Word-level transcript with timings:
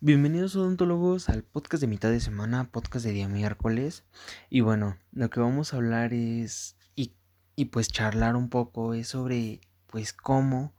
Bienvenidos 0.00 0.54
odontólogos 0.54 1.28
al 1.28 1.42
podcast 1.42 1.80
de 1.80 1.88
mitad 1.88 2.08
de 2.08 2.20
semana, 2.20 2.70
podcast 2.70 3.04
de 3.04 3.10
día 3.10 3.26
miércoles. 3.26 4.04
Y 4.48 4.60
bueno, 4.60 4.96
lo 5.10 5.28
que 5.28 5.40
vamos 5.40 5.74
a 5.74 5.78
hablar 5.78 6.12
es 6.12 6.76
y, 6.94 7.14
y, 7.56 7.64
pues 7.64 7.88
charlar 7.88 8.36
un 8.36 8.48
poco 8.48 8.94
es 8.94 9.08
sobre 9.08 9.60
pues 9.88 10.12
cómo 10.12 10.72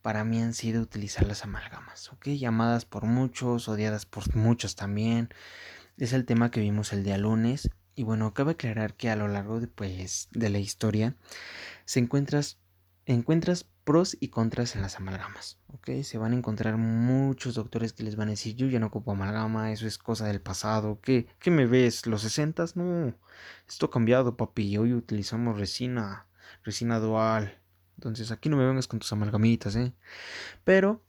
para 0.00 0.22
mí 0.22 0.40
han 0.40 0.54
sido 0.54 0.80
utilizar 0.80 1.26
las 1.26 1.42
amalgamas, 1.42 2.12
¿ok? 2.12 2.28
Llamadas 2.28 2.84
por 2.84 3.04
muchos, 3.04 3.68
odiadas 3.68 4.06
por 4.06 4.32
muchos 4.36 4.76
también. 4.76 5.30
Es 5.96 6.12
el 6.12 6.24
tema 6.24 6.52
que 6.52 6.60
vimos 6.60 6.92
el 6.92 7.02
día 7.02 7.18
lunes. 7.18 7.68
Y 7.96 8.04
bueno, 8.04 8.32
cabe 8.32 8.52
aclarar 8.52 8.94
que 8.94 9.10
a 9.10 9.16
lo 9.16 9.26
largo 9.26 9.58
de, 9.58 9.66
pues, 9.66 10.28
de 10.30 10.50
la 10.50 10.60
historia 10.60 11.16
se 11.84 11.98
encuentras, 11.98 12.58
encuentras 13.06 13.64
pros 13.84 14.16
y 14.20 14.28
contras 14.28 14.76
en 14.76 14.82
las 14.82 14.96
amalgamas, 14.96 15.58
¿ok? 15.68 16.02
Se 16.02 16.18
van 16.18 16.32
a 16.32 16.36
encontrar 16.36 16.76
muchos 16.76 17.54
doctores 17.54 17.92
que 17.92 18.04
les 18.04 18.16
van 18.16 18.28
a 18.28 18.32
decir, 18.32 18.54
yo 18.54 18.66
ya 18.68 18.78
no 18.78 18.86
ocupo 18.86 19.12
amalgama, 19.12 19.72
eso 19.72 19.86
es 19.86 19.98
cosa 19.98 20.26
del 20.26 20.40
pasado, 20.40 21.00
¿qué, 21.00 21.26
qué 21.40 21.50
me 21.50 21.66
ves? 21.66 22.06
¿Los 22.06 22.22
60? 22.22 22.64
No, 22.76 23.14
esto 23.68 23.86
ha 23.86 23.90
cambiado, 23.90 24.36
papi, 24.36 24.76
hoy 24.78 24.94
utilizamos 24.94 25.58
resina, 25.58 26.26
resina 26.62 27.00
dual, 27.00 27.58
entonces 27.96 28.30
aquí 28.30 28.48
no 28.48 28.56
me 28.56 28.66
vengas 28.66 28.86
con 28.86 29.00
tus 29.00 29.12
amalgamitas, 29.12 29.74
¿eh? 29.74 29.92
Pero 30.64 31.02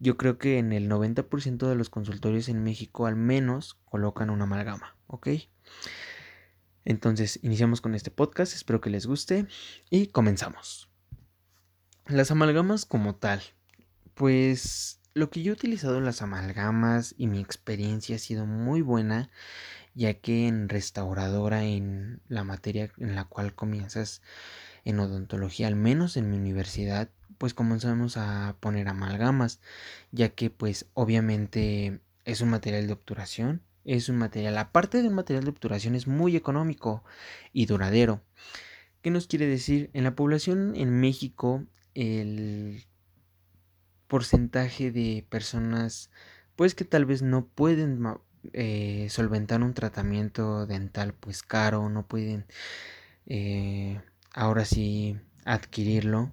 yo 0.00 0.16
creo 0.16 0.38
que 0.38 0.58
en 0.58 0.72
el 0.72 0.88
90% 0.88 1.68
de 1.68 1.74
los 1.76 1.90
consultorios 1.90 2.48
en 2.48 2.64
México 2.64 3.06
al 3.06 3.16
menos 3.16 3.78
colocan 3.84 4.30
una 4.30 4.44
amalgama, 4.44 4.96
¿ok? 5.06 5.28
Entonces, 6.84 7.38
iniciamos 7.42 7.80
con 7.80 7.94
este 7.94 8.10
podcast, 8.10 8.54
espero 8.54 8.80
que 8.80 8.90
les 8.90 9.06
guste 9.06 9.46
y 9.90 10.08
comenzamos. 10.08 10.89
Las 12.10 12.32
amalgamas 12.32 12.86
como 12.86 13.14
tal. 13.14 13.40
Pues 14.14 14.98
lo 15.14 15.30
que 15.30 15.44
yo 15.44 15.52
he 15.52 15.54
utilizado 15.54 15.96
en 15.98 16.04
las 16.04 16.22
amalgamas 16.22 17.14
y 17.16 17.28
mi 17.28 17.38
experiencia 17.38 18.16
ha 18.16 18.18
sido 18.18 18.46
muy 18.46 18.82
buena, 18.82 19.30
ya 19.94 20.14
que 20.14 20.48
en 20.48 20.68
restauradora, 20.68 21.62
en 21.62 22.20
la 22.26 22.42
materia 22.42 22.90
en 22.98 23.14
la 23.14 23.26
cual 23.26 23.54
comienzas 23.54 24.22
en 24.84 24.98
odontología, 24.98 25.68
al 25.68 25.76
menos 25.76 26.16
en 26.16 26.28
mi 26.30 26.36
universidad, 26.36 27.10
pues 27.38 27.54
comenzamos 27.54 28.16
a 28.16 28.56
poner 28.58 28.88
amalgamas, 28.88 29.60
ya 30.10 30.30
que 30.30 30.50
pues 30.50 30.86
obviamente 30.94 32.00
es 32.24 32.40
un 32.40 32.48
material 32.48 32.88
de 32.88 32.92
obturación, 32.92 33.62
es 33.84 34.08
un 34.08 34.16
material, 34.16 34.58
aparte 34.58 35.00
de 35.00 35.06
un 35.06 35.14
material 35.14 35.44
de 35.44 35.50
obturación, 35.50 35.94
es 35.94 36.08
muy 36.08 36.34
económico 36.34 37.04
y 37.52 37.66
duradero. 37.66 38.20
¿Qué 39.00 39.10
nos 39.10 39.28
quiere 39.28 39.46
decir? 39.46 39.90
En 39.92 40.02
la 40.02 40.16
población 40.16 40.74
en 40.74 40.98
México 40.98 41.66
el 41.94 42.84
porcentaje 44.06 44.90
de 44.90 45.24
personas 45.28 46.10
pues 46.56 46.74
que 46.74 46.84
tal 46.84 47.06
vez 47.06 47.22
no 47.22 47.46
pueden 47.46 48.02
eh, 48.52 49.06
solventar 49.08 49.62
un 49.62 49.72
tratamiento 49.72 50.66
dental 50.66 51.14
pues 51.14 51.42
caro, 51.42 51.88
no 51.88 52.06
pueden 52.06 52.44
eh, 53.26 54.00
ahora 54.34 54.64
sí 54.64 55.18
adquirirlo, 55.44 56.32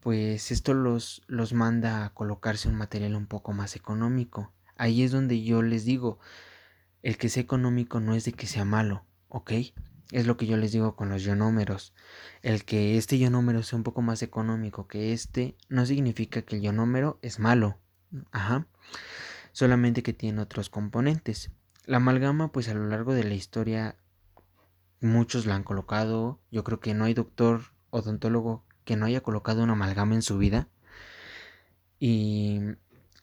pues 0.00 0.50
esto 0.50 0.74
los, 0.74 1.22
los 1.26 1.52
manda 1.52 2.04
a 2.04 2.14
colocarse 2.14 2.68
un 2.68 2.76
material 2.76 3.14
un 3.14 3.26
poco 3.26 3.52
más 3.52 3.76
económico. 3.76 4.52
Ahí 4.76 5.02
es 5.02 5.10
donde 5.10 5.42
yo 5.42 5.62
les 5.62 5.84
digo, 5.84 6.18
el 7.02 7.18
que 7.18 7.28
sea 7.28 7.42
económico 7.42 8.00
no 8.00 8.14
es 8.14 8.24
de 8.24 8.32
que 8.32 8.46
sea 8.46 8.64
malo, 8.64 9.04
¿ok? 9.28 9.52
Es 10.12 10.26
lo 10.26 10.36
que 10.36 10.46
yo 10.46 10.58
les 10.58 10.72
digo 10.72 10.94
con 10.94 11.08
los 11.08 11.24
ionómeros. 11.24 11.94
El 12.42 12.64
que 12.64 12.98
este 12.98 13.16
ionómero 13.16 13.62
sea 13.62 13.78
un 13.78 13.82
poco 13.82 14.02
más 14.02 14.22
económico 14.22 14.86
que 14.86 15.14
este 15.14 15.56
no 15.70 15.86
significa 15.86 16.42
que 16.42 16.56
el 16.56 16.62
ionómero 16.62 17.18
es 17.22 17.38
malo. 17.38 17.78
Ajá. 18.30 18.66
Solamente 19.52 20.02
que 20.02 20.12
tiene 20.12 20.42
otros 20.42 20.68
componentes. 20.68 21.50
La 21.86 21.96
amalgama, 21.96 22.52
pues 22.52 22.68
a 22.68 22.74
lo 22.74 22.86
largo 22.86 23.14
de 23.14 23.24
la 23.24 23.34
historia, 23.34 23.96
muchos 25.00 25.46
la 25.46 25.56
han 25.56 25.64
colocado. 25.64 26.38
Yo 26.50 26.62
creo 26.62 26.78
que 26.78 26.92
no 26.92 27.06
hay 27.06 27.14
doctor 27.14 27.72
odontólogo 27.88 28.64
que 28.84 28.96
no 28.96 29.06
haya 29.06 29.22
colocado 29.22 29.62
una 29.62 29.72
amalgama 29.72 30.14
en 30.14 30.22
su 30.22 30.36
vida. 30.36 30.68
Y 31.98 32.60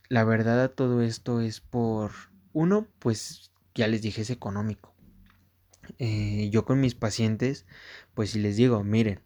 la 0.07 0.23
verdad 0.23 0.71
todo 0.71 1.03
esto 1.03 1.39
es 1.39 1.61
por, 1.61 2.11
uno, 2.51 2.87
pues 2.97 3.51
ya 3.75 3.87
les 3.87 4.01
dije, 4.01 4.21
es 4.21 4.31
económico. 4.31 4.95
Eh, 5.97 6.49
yo 6.51 6.65
con 6.65 6.79
mis 6.79 6.95
pacientes, 6.95 7.65
pues 8.13 8.31
si 8.31 8.39
les 8.39 8.55
digo, 8.55 8.83
miren, 8.83 9.21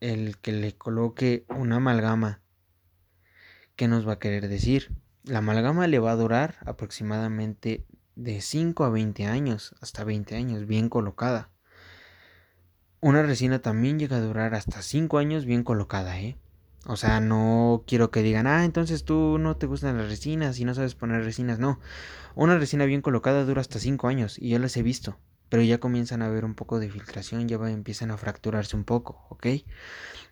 el 0.00 0.38
que 0.38 0.52
le 0.52 0.76
coloque 0.76 1.46
una 1.48 1.76
amalgama, 1.76 2.42
¿qué 3.76 3.88
nos 3.88 4.06
va 4.06 4.14
a 4.14 4.18
querer 4.18 4.48
decir? 4.48 4.92
La 5.24 5.38
amalgama 5.38 5.86
le 5.86 5.98
va 5.98 6.12
a 6.12 6.16
durar 6.16 6.56
aproximadamente 6.66 7.86
de 8.14 8.40
5 8.40 8.84
a 8.84 8.90
20 8.90 9.26
años, 9.26 9.74
hasta 9.80 10.04
20 10.04 10.36
años, 10.36 10.66
bien 10.66 10.88
colocada. 10.88 11.50
Una 13.00 13.22
resina 13.22 13.60
también 13.60 13.98
llega 13.98 14.16
a 14.16 14.20
durar 14.20 14.54
hasta 14.54 14.82
5 14.82 15.18
años 15.18 15.44
bien 15.44 15.64
colocada, 15.64 16.20
¿eh? 16.20 16.36
O 16.86 16.96
sea, 16.96 17.20
no 17.20 17.82
quiero 17.86 18.10
que 18.10 18.22
digan, 18.22 18.46
ah, 18.46 18.64
entonces 18.64 19.04
tú 19.04 19.38
no 19.38 19.56
te 19.56 19.66
gustan 19.66 19.96
las 19.96 20.08
resinas 20.10 20.58
y 20.58 20.66
no 20.66 20.74
sabes 20.74 20.94
poner 20.94 21.24
resinas. 21.24 21.58
No, 21.58 21.80
una 22.34 22.58
resina 22.58 22.84
bien 22.84 23.00
colocada 23.00 23.44
dura 23.44 23.62
hasta 23.62 23.78
5 23.78 24.08
años 24.08 24.38
y 24.38 24.50
yo 24.50 24.58
las 24.58 24.76
he 24.76 24.82
visto 24.82 25.18
pero 25.54 25.62
ya 25.62 25.78
comienzan 25.78 26.20
a 26.20 26.26
haber 26.26 26.44
un 26.44 26.56
poco 26.56 26.80
de 26.80 26.90
filtración, 26.90 27.46
ya 27.46 27.54
empiezan 27.68 28.10
a 28.10 28.16
fracturarse 28.16 28.74
un 28.74 28.82
poco, 28.82 29.24
¿ok? 29.28 29.46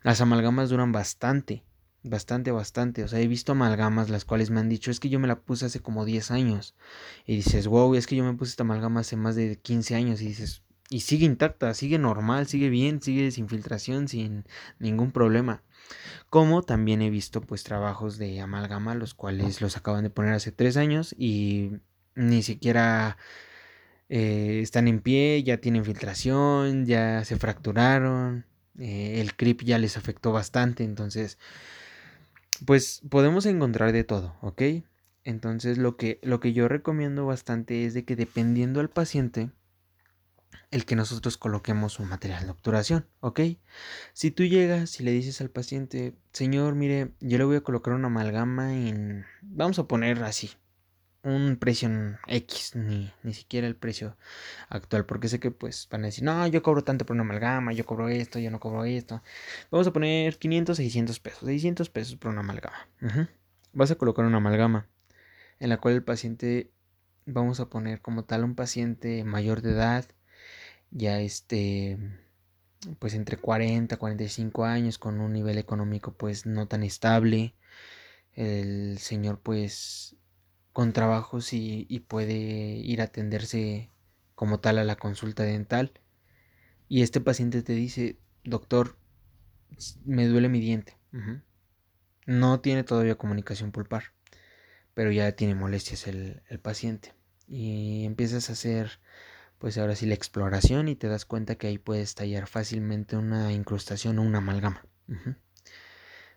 Las 0.03 0.21
amalgamas 0.21 0.69
duran 0.69 0.91
bastante, 0.91 1.63
bastante, 2.03 2.51
bastante. 2.51 3.05
O 3.05 3.07
sea, 3.07 3.21
he 3.21 3.29
visto 3.29 3.53
amalgamas 3.53 4.11
las 4.11 4.25
cuales 4.25 4.51
me 4.51 4.59
han 4.59 4.69
dicho, 4.69 4.91
es 4.91 4.99
que 4.99 5.11
yo 5.11 5.21
me 5.21 5.29
la 5.29 5.39
puse 5.39 5.67
hace 5.67 5.79
como 5.79 6.05
10 6.05 6.33
años. 6.33 6.75
Y 7.25 7.37
dices, 7.37 7.69
wow, 7.69 7.95
es 7.95 8.09
que 8.09 8.17
yo 8.17 8.25
me 8.25 8.35
puse 8.35 8.51
esta 8.51 8.65
amalgama 8.65 8.99
hace 8.99 9.15
más 9.15 9.37
de 9.37 9.61
15 9.61 9.95
años. 9.95 10.21
Y 10.23 10.27
dices, 10.27 10.65
y 10.91 11.03
sigue 11.03 11.25
intacta, 11.25 11.73
sigue 11.75 12.01
normal, 12.01 12.49
sigue 12.49 12.69
bien, 12.69 13.01
sigue 13.01 13.31
sin 13.31 13.49
filtración, 13.49 14.09
sin 14.09 14.45
ningún 14.81 15.13
problema. 15.13 15.63
Como 16.31 16.63
también 16.63 17.01
he 17.01 17.11
visto 17.11 17.43
pues 17.43 17.63
trabajos 17.63 18.19
de 18.19 18.41
amalgama, 18.41 18.97
los 18.97 19.15
cuales 19.15 19.61
los 19.61 19.77
acaban 19.77 20.03
de 20.03 20.11
poner 20.11 20.35
hace 20.35 20.51
3 20.51 20.77
años 20.79 21.15
y 21.17 21.75
ni 22.17 22.43
siquiera 22.43 23.19
eh, 24.15 24.61
están 24.61 24.89
en 24.89 25.01
pie, 25.01 25.43
ya 25.43 25.57
tienen 25.57 25.87
filtración, 25.87 26.85
ya 26.85 27.25
se 27.25 27.39
fracturaron, 27.39 28.45
eh, 28.79 29.23
el 29.23 29.35
creep 29.35 29.63
ya 29.63 29.79
les 29.79 29.97
afectó 29.97 30.33
bastante, 30.33 30.85
entonces, 30.85 31.39
pues 32.67 33.01
podemos 33.09 33.47
encontrar 33.47 33.93
de 33.93 34.05
todo, 34.05 34.37
¿ok? 34.43 34.63
Entonces 35.25 35.79
lo 35.79 35.97
que, 35.97 36.21
lo 36.23 36.41
que 36.41 36.53
yo 36.53 36.69
recomiendo 36.69 37.25
bastante 37.25 37.87
es 37.87 37.95
de 37.95 38.05
que 38.05 38.15
dependiendo 38.15 38.81
al 38.81 38.91
paciente, 38.91 39.49
el 40.71 40.85
que 40.85 40.95
nosotros 40.95 41.39
coloquemos 41.39 41.99
un 41.99 42.11
material 42.11 42.45
de 42.45 42.51
obturación, 42.51 43.07
¿ok? 43.21 43.41
Si 44.13 44.31
tú 44.31 44.45
llegas 44.45 45.01
y 45.01 45.05
le 45.05 45.13
dices 45.13 45.41
al 45.41 45.49
paciente, 45.49 46.13
señor, 46.35 46.75
mire, 46.75 47.13
yo 47.21 47.39
le 47.39 47.45
voy 47.45 47.57
a 47.57 47.63
colocar 47.63 47.95
una 47.95 48.09
amalgama 48.09 48.75
en, 48.75 49.25
vamos 49.41 49.79
a 49.79 49.89
poner 49.89 50.23
así, 50.23 50.51
un 51.23 51.57
precio 51.57 51.89
X, 52.27 52.75
ni, 52.75 53.13
ni 53.23 53.33
siquiera 53.33 53.67
el 53.67 53.77
precio 53.77 54.17
actual, 54.69 55.07
porque 55.07 55.29
sé 55.29 55.39
que 55.41 55.51
pues 55.51 55.89
van 55.91 56.03
a 56.03 56.07
decir, 56.07 56.25
no, 56.25 56.47
yo 56.47 56.63
cobro 56.63 56.83
tanto 56.83 57.07
por 57.07 57.15
una 57.15 57.23
amalgama, 57.23 57.73
yo 57.73 57.87
cobro 57.87 58.09
esto, 58.09 58.39
yo 58.39 58.51
no 58.51 58.61
cobro 58.61 58.85
esto. 58.85 59.23
Vamos 59.71 59.87
a 59.87 59.93
poner 59.93 60.39
500, 60.39 60.77
600 60.77 61.21
pesos, 61.21 61.41
600 61.47 61.91
pesos 61.91 62.17
por 62.17 62.31
una 62.33 62.41
amalgama. 62.41 62.89
Vas 63.73 63.91
a 63.91 63.95
colocar 63.97 64.25
una 64.25 64.39
amalgama 64.39 64.89
en 65.61 65.69
la 65.69 65.79
cual 65.79 65.95
el 65.95 66.03
paciente, 66.05 66.73
vamos 67.25 67.61
a 67.61 67.69
poner 67.69 68.01
como 68.01 68.25
tal 68.25 68.45
un 68.45 68.55
paciente 68.57 69.23
mayor 69.25 69.63
de 69.63 69.71
edad, 69.71 70.05
ya 70.91 71.21
este, 71.21 71.99
pues 72.99 73.15
entre 73.15 73.37
40, 73.37 73.97
45 73.97 74.65
años, 74.65 74.99
con 74.99 75.21
un 75.21 75.33
nivel 75.33 75.59
económico 75.59 76.13
pues 76.15 76.47
no 76.47 76.67
tan 76.69 76.83
estable. 76.83 77.55
El 78.35 78.99
señor 78.99 79.41
pues 79.41 80.17
con 80.73 80.93
trabajos 80.93 81.53
y, 81.53 82.05
puede 82.09 82.35
ir 82.35 83.01
a 83.01 83.05
atenderse 83.05 83.91
como 84.35 84.61
tal 84.61 84.79
a 84.79 84.85
la 84.85 84.97
consulta 84.97 85.43
dental. 85.43 85.93
Y 86.89 87.03
este 87.03 87.21
paciente 87.21 87.63
te 87.63 87.75
dice, 87.75 88.19
doctor, 88.45 88.97
me 90.05 90.27
duele 90.27 90.49
mi 90.49 90.61
diente. 90.61 90.97
No 92.27 92.61
tiene 92.61 92.85
todavía 92.85 93.17
comunicación 93.17 93.73
pulpar, 93.73 94.13
pero 94.95 95.11
ya 95.13 95.33
tiene 95.33 95.55
molestias 95.55 96.07
el, 96.07 96.43
paciente. 96.63 97.15
Y 97.49 98.05
empiezas 98.05 98.49
a 98.49 98.55
hacer, 98.55 99.01
pues 99.59 99.77
ahora 99.77 99.95
sí, 99.95 100.07
la 100.07 100.15
exploración 100.15 100.89
y 100.89 100.97
te 100.97 101.09
das 101.09 101.27
cuenta 101.27 101.57
que 101.57 101.67
ahí 101.67 101.79
puedes 101.79 102.15
tallar 102.15 102.47
fácilmente 102.47 103.17
una 103.17 103.53
incrustación 103.53 104.19
o 104.19 104.23
una 104.23 104.39
amalgama. 104.39 104.87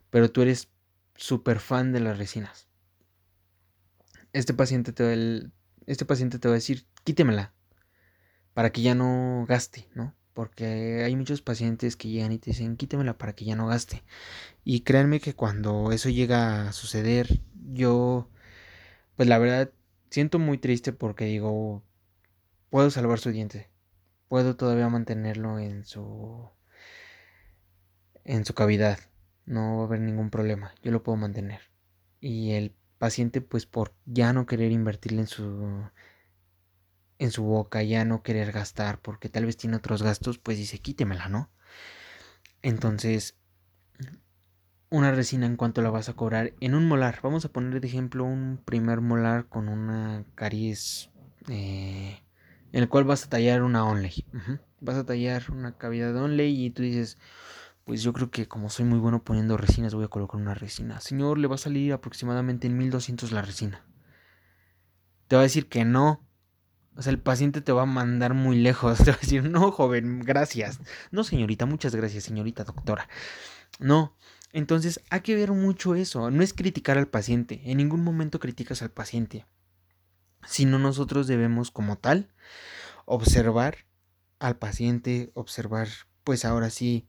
Pero 0.09 0.31
tú 0.31 0.41
eres 0.41 0.69
súper 1.15 1.59
fan 1.59 1.93
de 1.93 2.01
las 2.01 2.17
resinas 2.17 2.67
este 4.35 4.53
paciente 4.53 4.91
te 4.91 5.03
va, 5.03 5.49
este 5.87 6.05
paciente 6.05 6.39
te 6.39 6.47
va 6.49 6.53
a 6.53 6.55
decir, 6.55 6.85
quítemela, 7.05 7.53
para 8.53 8.71
que 8.71 8.81
ya 8.81 8.93
no 8.93 9.45
gaste, 9.47 9.87
¿no? 9.93 10.13
Porque 10.33 11.03
hay 11.05 11.15
muchos 11.15 11.41
pacientes 11.41 11.95
que 11.95 12.09
llegan 12.09 12.33
y 12.33 12.37
te 12.37 12.51
dicen, 12.51 12.75
quítemela 12.75 13.17
para 13.17 13.33
que 13.33 13.45
ya 13.45 13.55
no 13.55 13.67
gaste. 13.67 14.03
Y 14.65 14.81
créanme 14.81 15.21
que 15.21 15.33
cuando 15.33 15.93
eso 15.93 16.09
llega 16.09 16.67
a 16.67 16.73
suceder, 16.73 17.39
yo 17.71 18.29
pues 19.15 19.29
la 19.29 19.37
verdad 19.37 19.71
siento 20.09 20.37
muy 20.37 20.57
triste 20.57 20.91
porque 20.91 21.25
digo, 21.25 21.81
puedo 22.69 22.89
salvar 22.91 23.19
su 23.19 23.31
diente, 23.31 23.69
puedo 24.27 24.57
todavía 24.57 24.89
mantenerlo 24.89 25.59
en 25.59 25.85
su 25.85 26.49
en 28.25 28.43
su 28.43 28.53
cavidad, 28.53 28.99
no 29.45 29.77
va 29.77 29.83
a 29.83 29.85
haber 29.85 30.01
ningún 30.01 30.29
problema, 30.29 30.73
yo 30.83 30.91
lo 30.91 31.03
puedo 31.03 31.15
mantener. 31.15 31.61
Y 32.19 32.51
el 32.51 32.75
paciente 33.05 33.41
pues 33.41 33.65
por 33.65 33.93
ya 34.05 34.33
no 34.33 34.45
querer 34.45 34.71
invertirle 34.71 35.21
en 35.21 35.27
su 35.27 35.45
en 37.19 37.29
su 37.31 37.43
boca, 37.43 37.83
ya 37.83 38.05
no 38.05 38.23
querer 38.23 38.51
gastar 38.53 39.01
porque 39.01 39.27
tal 39.29 39.45
vez 39.45 39.57
tiene 39.57 39.75
otros 39.77 40.01
gastos, 40.01 40.37
pues 40.37 40.57
dice, 40.57 40.79
"Quítemela", 40.79 41.27
¿no? 41.27 41.49
Entonces, 42.61 43.35
una 44.89 45.11
resina 45.11 45.45
en 45.45 45.57
cuanto 45.57 45.81
la 45.81 45.89
vas 45.89 46.09
a 46.09 46.13
cobrar 46.13 46.53
en 46.59 46.75
un 46.75 46.87
molar. 46.87 47.19
Vamos 47.21 47.45
a 47.45 47.49
poner 47.49 47.81
de 47.81 47.87
ejemplo 47.87 48.23
un 48.23 48.59
primer 48.63 49.01
molar 49.01 49.47
con 49.47 49.67
una 49.67 50.23
caries 50.35 51.09
eh, 51.49 52.19
en 52.71 52.81
el 52.83 52.89
cual 52.89 53.03
vas 53.03 53.25
a 53.25 53.29
tallar 53.29 53.63
una 53.63 53.85
onley. 53.85 54.25
Vas 54.79 54.95
a 54.97 55.05
tallar 55.05 55.43
una 55.51 55.77
cavidad 55.77 56.13
de 56.13 56.19
onley 56.19 56.65
y 56.65 56.69
tú 56.69 56.83
dices, 56.83 57.17
pues 57.85 58.01
yo 58.01 58.13
creo 58.13 58.31
que 58.31 58.47
como 58.47 58.69
soy 58.69 58.83
muy 58.83 58.97
bueno 58.97 59.23
poniendo 59.23 59.57
resinas 59.57 59.93
voy 59.93 60.05
a 60.05 60.09
colocar 60.09 60.41
una 60.41 60.55
resina. 60.55 60.99
Señor, 60.99 61.37
le 61.37 61.47
va 61.47 61.55
a 61.55 61.59
salir 61.59 61.93
aproximadamente 61.93 62.65
en 62.67 62.77
1200 62.77 63.31
la 63.31 63.43
resina. 63.43 63.85
Te 65.27 65.35
va 65.35 65.43
a 65.43 65.43
decir 65.43 65.69
que 65.69 65.85
no. 65.85 66.27
O 66.95 67.01
sea, 67.03 67.11
el 67.11 67.19
paciente 67.19 67.61
te 67.61 67.71
va 67.71 67.83
a 67.83 67.87
mandar 67.87 68.33
muy 68.33 68.57
lejos. 68.57 68.97
Te 69.03 69.11
va 69.11 69.17
a 69.17 69.19
decir, 69.19 69.43
no, 69.43 69.71
joven, 69.71 70.21
gracias. 70.21 70.79
No, 71.11 71.23
señorita, 71.23 71.65
muchas 71.65 71.95
gracias, 71.95 72.23
señorita 72.23 72.63
doctora. 72.63 73.07
No, 73.79 74.15
entonces 74.51 75.01
hay 75.09 75.21
que 75.21 75.35
ver 75.35 75.51
mucho 75.51 75.93
eso. 75.93 76.31
No 76.31 76.41
es 76.41 76.53
criticar 76.53 76.97
al 76.97 77.07
paciente. 77.07 77.61
En 77.65 77.77
ningún 77.77 78.03
momento 78.03 78.39
criticas 78.39 78.81
al 78.81 78.91
paciente. 78.91 79.45
Sino 80.47 80.79
nosotros 80.79 81.27
debemos 81.27 81.69
como 81.69 81.97
tal 81.97 82.29
observar 83.05 83.85
al 84.39 84.57
paciente, 84.57 85.31
observar 85.35 85.87
pues 86.23 86.45
ahora 86.45 86.69
sí 86.69 87.07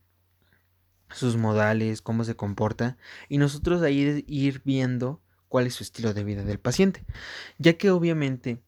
sus 1.10 1.36
modales, 1.36 2.02
cómo 2.02 2.24
se 2.24 2.36
comporta 2.36 2.96
y 3.28 3.38
nosotros 3.38 3.82
ahí 3.82 4.24
ir 4.26 4.62
viendo 4.64 5.20
cuál 5.48 5.66
es 5.66 5.74
su 5.74 5.82
estilo 5.82 6.14
de 6.14 6.24
vida 6.24 6.44
del 6.44 6.58
paciente. 6.58 7.04
Ya 7.58 7.78
que 7.78 7.90
obviamente, 7.90 8.62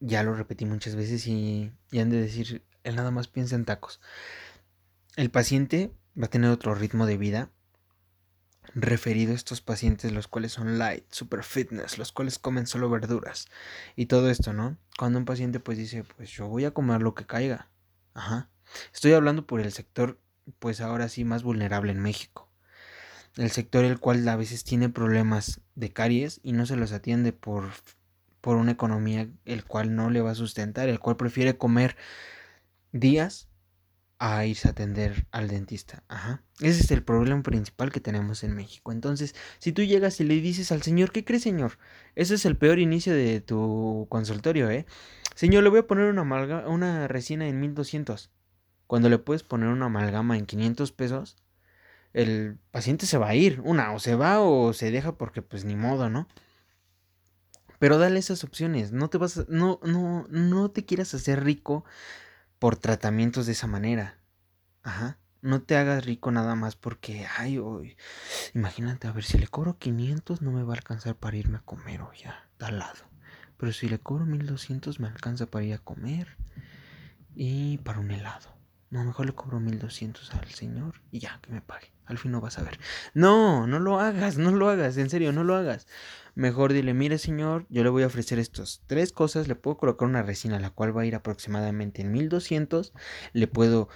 ya 0.00 0.22
lo 0.22 0.34
repetí 0.34 0.64
muchas 0.64 0.96
veces 0.96 1.26
y, 1.26 1.72
y 1.90 1.98
han 1.98 2.10
de 2.10 2.20
decir, 2.20 2.64
él 2.84 2.96
nada 2.96 3.10
más 3.10 3.28
piensa 3.28 3.54
en 3.54 3.64
tacos. 3.64 4.00
El 5.16 5.30
paciente 5.30 5.92
va 6.20 6.26
a 6.26 6.30
tener 6.30 6.50
otro 6.50 6.74
ritmo 6.74 7.06
de 7.06 7.16
vida 7.16 7.50
referido 8.74 9.32
a 9.32 9.36
estos 9.36 9.60
pacientes, 9.60 10.12
los 10.12 10.28
cuales 10.28 10.52
son 10.52 10.78
light, 10.78 11.04
super 11.10 11.42
fitness, 11.42 11.98
los 11.98 12.12
cuales 12.12 12.38
comen 12.38 12.66
solo 12.66 12.88
verduras 12.88 13.48
y 13.96 14.06
todo 14.06 14.30
esto, 14.30 14.52
¿no? 14.52 14.76
Cuando 14.98 15.18
un 15.18 15.24
paciente 15.24 15.60
pues 15.60 15.78
dice, 15.78 16.04
pues 16.16 16.30
yo 16.30 16.46
voy 16.46 16.64
a 16.64 16.72
comer 16.72 17.02
lo 17.02 17.14
que 17.14 17.26
caiga. 17.26 17.68
Ajá. 18.14 18.48
Estoy 18.92 19.12
hablando 19.12 19.46
por 19.46 19.60
el 19.60 19.72
sector, 19.72 20.20
pues 20.58 20.80
ahora 20.80 21.08
sí, 21.08 21.24
más 21.24 21.42
vulnerable 21.42 21.92
en 21.92 22.00
México. 22.00 22.48
El 23.36 23.50
sector 23.50 23.84
el 23.84 23.98
cual 23.98 24.28
a 24.28 24.36
veces 24.36 24.64
tiene 24.64 24.88
problemas 24.88 25.60
de 25.74 25.92
caries 25.92 26.40
y 26.42 26.52
no 26.52 26.66
se 26.66 26.76
los 26.76 26.92
atiende 26.92 27.32
por, 27.32 27.70
por 28.40 28.56
una 28.56 28.72
economía 28.72 29.28
el 29.44 29.64
cual 29.64 29.94
no 29.94 30.10
le 30.10 30.20
va 30.20 30.32
a 30.32 30.34
sustentar, 30.34 30.88
el 30.88 30.98
cual 30.98 31.16
prefiere 31.16 31.56
comer 31.56 31.96
días 32.92 33.48
a 34.20 34.44
irse 34.44 34.68
a 34.68 34.72
atender 34.72 35.26
al 35.32 35.48
dentista. 35.48 36.04
Ajá. 36.08 36.42
Ese 36.60 36.82
es 36.82 36.90
el 36.90 37.02
problema 37.02 37.42
principal 37.42 37.90
que 37.90 38.00
tenemos 38.00 38.44
en 38.44 38.54
México. 38.54 38.92
Entonces, 38.92 39.34
si 39.58 39.72
tú 39.72 39.82
llegas 39.82 40.20
y 40.20 40.24
le 40.24 40.34
dices 40.34 40.70
al 40.72 40.82
señor, 40.82 41.10
¿qué 41.10 41.24
cree, 41.24 41.40
señor? 41.40 41.78
Ese 42.14 42.34
es 42.34 42.44
el 42.44 42.56
peor 42.56 42.78
inicio 42.78 43.14
de 43.14 43.40
tu 43.40 44.06
consultorio, 44.10 44.70
¿eh? 44.70 44.84
Señor, 45.34 45.62
le 45.62 45.70
voy 45.70 45.78
a 45.78 45.86
poner 45.86 46.10
una, 46.10 46.20
amalga 46.20 46.68
una 46.68 47.08
resina 47.08 47.48
en 47.48 47.60
1200. 47.60 48.30
Cuando 48.90 49.08
le 49.08 49.18
puedes 49.18 49.44
poner 49.44 49.68
una 49.68 49.86
amalgama 49.86 50.36
en 50.36 50.46
500 50.46 50.90
pesos, 50.90 51.36
el 52.12 52.58
paciente 52.72 53.06
se 53.06 53.18
va 53.18 53.28
a 53.28 53.36
ir. 53.36 53.60
Una, 53.62 53.92
o 53.92 54.00
se 54.00 54.16
va 54.16 54.40
o 54.40 54.72
se 54.72 54.90
deja 54.90 55.16
porque 55.16 55.42
pues 55.42 55.64
ni 55.64 55.76
modo, 55.76 56.10
¿no? 56.10 56.26
Pero 57.78 57.98
dale 57.98 58.18
esas 58.18 58.42
opciones. 58.42 58.90
No 58.90 59.08
te 59.08 59.16
vas 59.16 59.48
no, 59.48 59.78
no, 59.84 60.26
no 60.28 60.72
te 60.72 60.84
quieras 60.84 61.14
hacer 61.14 61.44
rico 61.44 61.84
por 62.58 62.78
tratamientos 62.78 63.46
de 63.46 63.52
esa 63.52 63.68
manera. 63.68 64.18
Ajá. 64.82 65.18
No 65.40 65.62
te 65.62 65.76
hagas 65.76 66.04
rico 66.04 66.32
nada 66.32 66.56
más 66.56 66.74
porque, 66.74 67.28
ay, 67.38 67.58
hoy, 67.58 67.96
imagínate, 68.54 69.06
a 69.06 69.12
ver, 69.12 69.22
si 69.22 69.38
le 69.38 69.46
cobro 69.46 69.78
500 69.78 70.42
no 70.42 70.50
me 70.50 70.64
va 70.64 70.72
a 70.72 70.78
alcanzar 70.78 71.14
para 71.14 71.36
irme 71.36 71.58
a 71.58 71.62
comer 71.62 72.02
o 72.02 72.12
ya, 72.12 72.48
al 72.58 72.80
lado. 72.80 73.04
Pero 73.56 73.72
si 73.72 73.88
le 73.88 74.00
cobro 74.00 74.26
1200 74.26 74.98
me 74.98 75.06
alcanza 75.06 75.46
para 75.46 75.64
ir 75.64 75.74
a 75.74 75.78
comer 75.78 76.36
y 77.36 77.78
para 77.78 78.00
un 78.00 78.10
helado. 78.10 78.59
No, 78.90 79.04
mejor 79.04 79.26
le 79.26 79.32
cobro 79.32 79.60
1200 79.60 80.34
al 80.34 80.48
señor 80.48 81.00
y 81.12 81.20
ya, 81.20 81.38
que 81.42 81.52
me 81.52 81.60
pague. 81.60 81.92
Al 82.06 82.18
fin 82.18 82.32
no 82.32 82.40
vas 82.40 82.58
a 82.58 82.64
ver. 82.64 82.80
No, 83.14 83.68
no 83.68 83.78
lo 83.78 84.00
hagas, 84.00 84.36
no 84.36 84.50
lo 84.50 84.68
hagas, 84.68 84.96
en 84.96 85.08
serio, 85.08 85.32
no 85.32 85.44
lo 85.44 85.54
hagas. 85.54 85.86
Mejor 86.34 86.72
dile, 86.72 86.92
mire 86.92 87.18
señor, 87.18 87.66
yo 87.68 87.84
le 87.84 87.90
voy 87.90 88.02
a 88.02 88.08
ofrecer 88.08 88.40
estas 88.40 88.82
tres 88.88 89.12
cosas. 89.12 89.46
Le 89.46 89.54
puedo 89.54 89.76
colocar 89.76 90.08
una 90.08 90.22
resina, 90.22 90.58
la 90.58 90.70
cual 90.70 90.96
va 90.96 91.02
a 91.02 91.06
ir 91.06 91.14
aproximadamente 91.14 92.02
en 92.02 92.10
1200. 92.10 92.92
Le 93.32 93.46
puedo, 93.46 93.88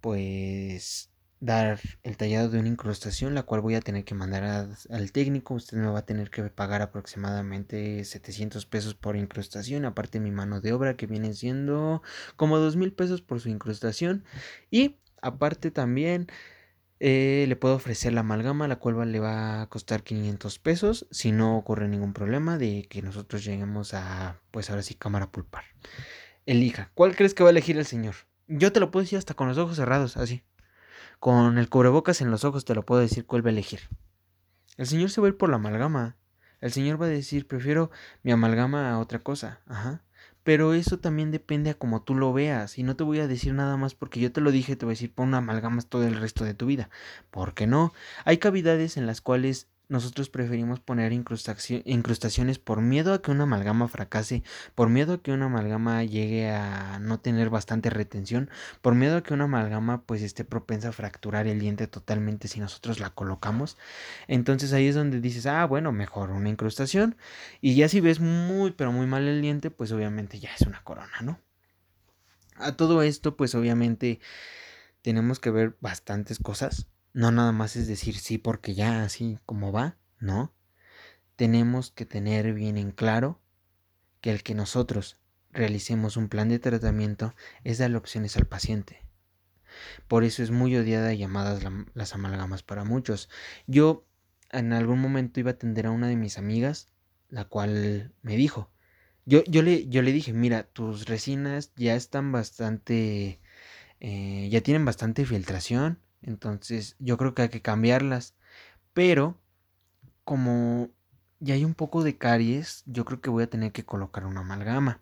pues, 0.00 1.10
dar 1.40 1.80
el 2.02 2.16
tallado 2.16 2.50
de 2.50 2.58
una 2.60 2.68
incrustación, 2.68 3.34
la 3.34 3.42
cual 3.42 3.62
voy 3.62 3.74
a 3.74 3.80
tener 3.80 4.04
que 4.04 4.14
mandar 4.14 4.68
al 4.90 5.12
técnico. 5.12 5.54
Usted 5.54 5.78
me 5.78 5.88
va 5.88 6.00
a 6.00 6.06
tener 6.06 6.30
que 6.30 6.42
pagar 6.44 6.82
aproximadamente 6.82 8.04
700 8.04 8.66
pesos 8.66 8.94
por 8.94 9.16
incrustación, 9.16 9.86
aparte 9.86 10.20
mi 10.20 10.30
mano 10.30 10.60
de 10.60 10.72
obra 10.72 10.96
que 10.96 11.06
viene 11.06 11.32
siendo 11.34 12.02
como 12.36 12.58
2 12.58 12.76
mil 12.76 12.92
pesos 12.92 13.22
por 13.22 13.40
su 13.40 13.48
incrustación. 13.48 14.24
Y 14.70 14.96
aparte 15.22 15.70
también 15.70 16.28
eh, 17.00 17.46
le 17.48 17.56
puedo 17.56 17.74
ofrecer 17.74 18.12
la 18.12 18.20
amalgama, 18.20 18.68
la 18.68 18.76
cual 18.76 19.10
le 19.10 19.20
va 19.20 19.62
a 19.62 19.68
costar 19.68 20.02
500 20.02 20.58
pesos 20.58 21.06
si 21.10 21.32
no 21.32 21.56
ocurre 21.56 21.88
ningún 21.88 22.12
problema 22.12 22.58
de 22.58 22.86
que 22.90 23.00
nosotros 23.00 23.42
lleguemos 23.42 23.94
a, 23.94 24.38
pues 24.50 24.68
ahora 24.68 24.82
sí, 24.82 24.94
cámara 24.94 25.30
pulpar. 25.32 25.64
Elija, 26.44 26.90
¿cuál 26.94 27.16
crees 27.16 27.32
que 27.32 27.42
va 27.42 27.48
a 27.48 27.52
elegir 27.52 27.78
el 27.78 27.86
señor? 27.86 28.14
Yo 28.48 28.72
te 28.72 28.80
lo 28.80 28.90
puedo 28.90 29.04
decir 29.04 29.18
hasta 29.18 29.34
con 29.34 29.48
los 29.48 29.56
ojos 29.56 29.76
cerrados, 29.76 30.18
así. 30.18 30.42
Con 31.20 31.58
el 31.58 31.68
cubrebocas 31.68 32.22
en 32.22 32.30
los 32.30 32.44
ojos 32.44 32.64
te 32.64 32.74
lo 32.74 32.86
puedo 32.86 33.02
decir 33.02 33.26
cuál 33.26 33.44
va 33.44 33.50
a 33.50 33.52
elegir. 33.52 33.80
El 34.78 34.86
señor 34.86 35.10
se 35.10 35.20
va 35.20 35.26
a 35.26 35.30
ir 35.30 35.36
por 35.36 35.50
la 35.50 35.56
amalgama. 35.56 36.16
El 36.62 36.72
señor 36.72 37.00
va 37.00 37.04
a 37.04 37.10
decir, 37.10 37.46
prefiero 37.46 37.90
mi 38.22 38.32
amalgama 38.32 38.90
a 38.90 38.98
otra 38.98 39.18
cosa. 39.18 39.60
Ajá. 39.66 40.02
Pero 40.44 40.72
eso 40.72 40.98
también 40.98 41.30
depende 41.30 41.68
a 41.68 41.74
cómo 41.74 42.02
tú 42.02 42.14
lo 42.14 42.32
veas. 42.32 42.78
Y 42.78 42.84
no 42.84 42.96
te 42.96 43.04
voy 43.04 43.20
a 43.20 43.28
decir 43.28 43.52
nada 43.52 43.76
más 43.76 43.94
porque 43.94 44.18
yo 44.18 44.32
te 44.32 44.40
lo 44.40 44.50
dije, 44.50 44.76
te 44.76 44.86
voy 44.86 44.92
a 44.92 44.94
decir, 44.94 45.12
pon 45.12 45.34
amalgamas 45.34 45.88
todo 45.88 46.06
el 46.06 46.18
resto 46.18 46.44
de 46.44 46.54
tu 46.54 46.64
vida. 46.64 46.88
¿Por 47.30 47.52
qué 47.52 47.66
no? 47.66 47.92
Hay 48.24 48.38
cavidades 48.38 48.96
en 48.96 49.06
las 49.06 49.20
cuales 49.20 49.68
nosotros 49.90 50.30
preferimos 50.30 50.78
poner 50.78 51.12
incrustaciones 51.12 52.58
por 52.60 52.80
miedo 52.80 53.12
a 53.12 53.20
que 53.20 53.32
una 53.32 53.42
amalgama 53.42 53.88
fracase, 53.88 54.44
por 54.76 54.88
miedo 54.88 55.14
a 55.14 55.22
que 55.22 55.32
una 55.32 55.46
amalgama 55.46 56.04
llegue 56.04 56.48
a 56.48 57.00
no 57.00 57.18
tener 57.18 57.50
bastante 57.50 57.90
retención, 57.90 58.50
por 58.82 58.94
miedo 58.94 59.16
a 59.16 59.22
que 59.24 59.34
una 59.34 59.44
amalgama 59.44 60.02
pues 60.02 60.22
esté 60.22 60.44
propensa 60.44 60.90
a 60.90 60.92
fracturar 60.92 61.48
el 61.48 61.58
diente 61.58 61.88
totalmente 61.88 62.46
si 62.46 62.60
nosotros 62.60 63.00
la 63.00 63.10
colocamos. 63.10 63.76
Entonces 64.28 64.72
ahí 64.72 64.86
es 64.86 64.94
donde 64.94 65.20
dices, 65.20 65.46
ah, 65.46 65.66
bueno, 65.66 65.90
mejor 65.90 66.30
una 66.30 66.48
incrustación. 66.48 67.16
Y 67.60 67.74
ya 67.74 67.88
si 67.88 68.00
ves 68.00 68.20
muy, 68.20 68.70
pero 68.70 68.92
muy 68.92 69.08
mal 69.08 69.26
el 69.26 69.42
diente, 69.42 69.70
pues 69.72 69.90
obviamente 69.90 70.38
ya 70.38 70.54
es 70.54 70.62
una 70.62 70.84
corona, 70.84 71.20
¿no? 71.22 71.40
A 72.54 72.76
todo 72.76 73.02
esto, 73.02 73.36
pues 73.36 73.56
obviamente 73.56 74.20
tenemos 75.02 75.40
que 75.40 75.50
ver 75.50 75.76
bastantes 75.80 76.38
cosas 76.38 76.86
no 77.12 77.30
nada 77.30 77.52
más 77.52 77.76
es 77.76 77.86
decir 77.86 78.16
sí 78.18 78.38
porque 78.38 78.74
ya 78.74 79.02
así 79.02 79.38
como 79.46 79.72
va, 79.72 79.96
no. 80.18 80.52
Tenemos 81.36 81.90
que 81.90 82.04
tener 82.04 82.52
bien 82.52 82.76
en 82.76 82.92
claro 82.92 83.40
que 84.20 84.30
el 84.30 84.42
que 84.42 84.54
nosotros 84.54 85.18
realicemos 85.52 86.16
un 86.16 86.28
plan 86.28 86.48
de 86.48 86.58
tratamiento 86.58 87.34
es 87.64 87.78
darle 87.78 87.96
opciones 87.96 88.36
al 88.36 88.46
paciente. 88.46 89.06
Por 90.08 90.24
eso 90.24 90.42
es 90.42 90.50
muy 90.50 90.76
odiada 90.76 91.14
llamadas 91.14 91.62
las 91.94 92.14
amalgamas 92.14 92.62
para 92.62 92.84
muchos. 92.84 93.28
Yo 93.66 94.04
en 94.50 94.72
algún 94.72 95.00
momento 95.00 95.40
iba 95.40 95.50
a 95.50 95.54
atender 95.54 95.86
a 95.86 95.90
una 95.90 96.08
de 96.08 96.16
mis 96.16 96.38
amigas, 96.38 96.88
la 97.28 97.44
cual 97.44 98.12
me 98.22 98.36
dijo, 98.36 98.70
yo, 99.24 99.44
yo, 99.44 99.62
le, 99.62 99.88
yo 99.88 100.02
le 100.02 100.12
dije, 100.12 100.32
mira, 100.32 100.64
tus 100.64 101.06
resinas 101.06 101.72
ya 101.76 101.94
están 101.94 102.32
bastante, 102.32 103.40
eh, 104.00 104.48
ya 104.50 104.60
tienen 104.60 104.84
bastante 104.84 105.24
filtración, 105.24 106.00
entonces 106.22 106.96
yo 106.98 107.16
creo 107.16 107.34
que 107.34 107.42
hay 107.42 107.48
que 107.48 107.62
cambiarlas. 107.62 108.34
Pero 108.92 109.38
como 110.24 110.90
ya 111.38 111.54
hay 111.54 111.64
un 111.64 111.74
poco 111.74 112.02
de 112.04 112.18
caries, 112.18 112.82
yo 112.86 113.04
creo 113.04 113.20
que 113.20 113.30
voy 113.30 113.44
a 113.44 113.50
tener 113.50 113.72
que 113.72 113.84
colocar 113.84 114.26
una 114.26 114.40
amalgama. 114.40 115.00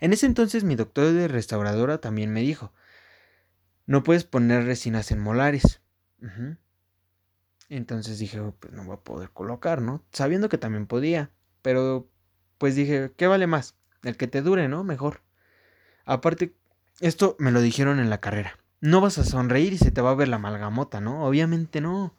En 0.00 0.12
ese 0.12 0.26
entonces 0.26 0.62
mi 0.62 0.76
doctor 0.76 1.12
de 1.12 1.26
restauradora 1.26 1.98
también 1.98 2.32
me 2.32 2.42
dijo, 2.42 2.72
no 3.84 4.04
puedes 4.04 4.22
poner 4.22 4.64
resinas 4.64 5.10
en 5.10 5.18
molares. 5.20 5.80
Entonces 7.68 8.18
dije, 8.20 8.38
oh, 8.38 8.54
pues 8.58 8.72
no 8.72 8.84
voy 8.84 8.94
a 8.94 9.00
poder 9.00 9.30
colocar, 9.30 9.82
¿no? 9.82 10.04
Sabiendo 10.12 10.48
que 10.48 10.58
también 10.58 10.86
podía, 10.86 11.30
pero 11.62 12.08
pues 12.58 12.76
dije, 12.76 13.12
¿qué 13.16 13.26
vale 13.26 13.48
más? 13.48 13.74
El 14.04 14.16
que 14.16 14.28
te 14.28 14.42
dure, 14.42 14.68
¿no? 14.68 14.84
Mejor. 14.84 15.22
Aparte, 16.04 16.54
esto 17.00 17.36
me 17.40 17.50
lo 17.50 17.60
dijeron 17.60 17.98
en 17.98 18.10
la 18.10 18.20
carrera. 18.20 18.58
No 18.86 19.00
vas 19.00 19.18
a 19.18 19.24
sonreír 19.24 19.72
y 19.72 19.78
se 19.78 19.90
te 19.90 20.00
va 20.00 20.12
a 20.12 20.14
ver 20.14 20.28
la 20.28 20.36
amalgamota, 20.36 21.00
¿no? 21.00 21.26
Obviamente 21.26 21.80
no. 21.80 22.14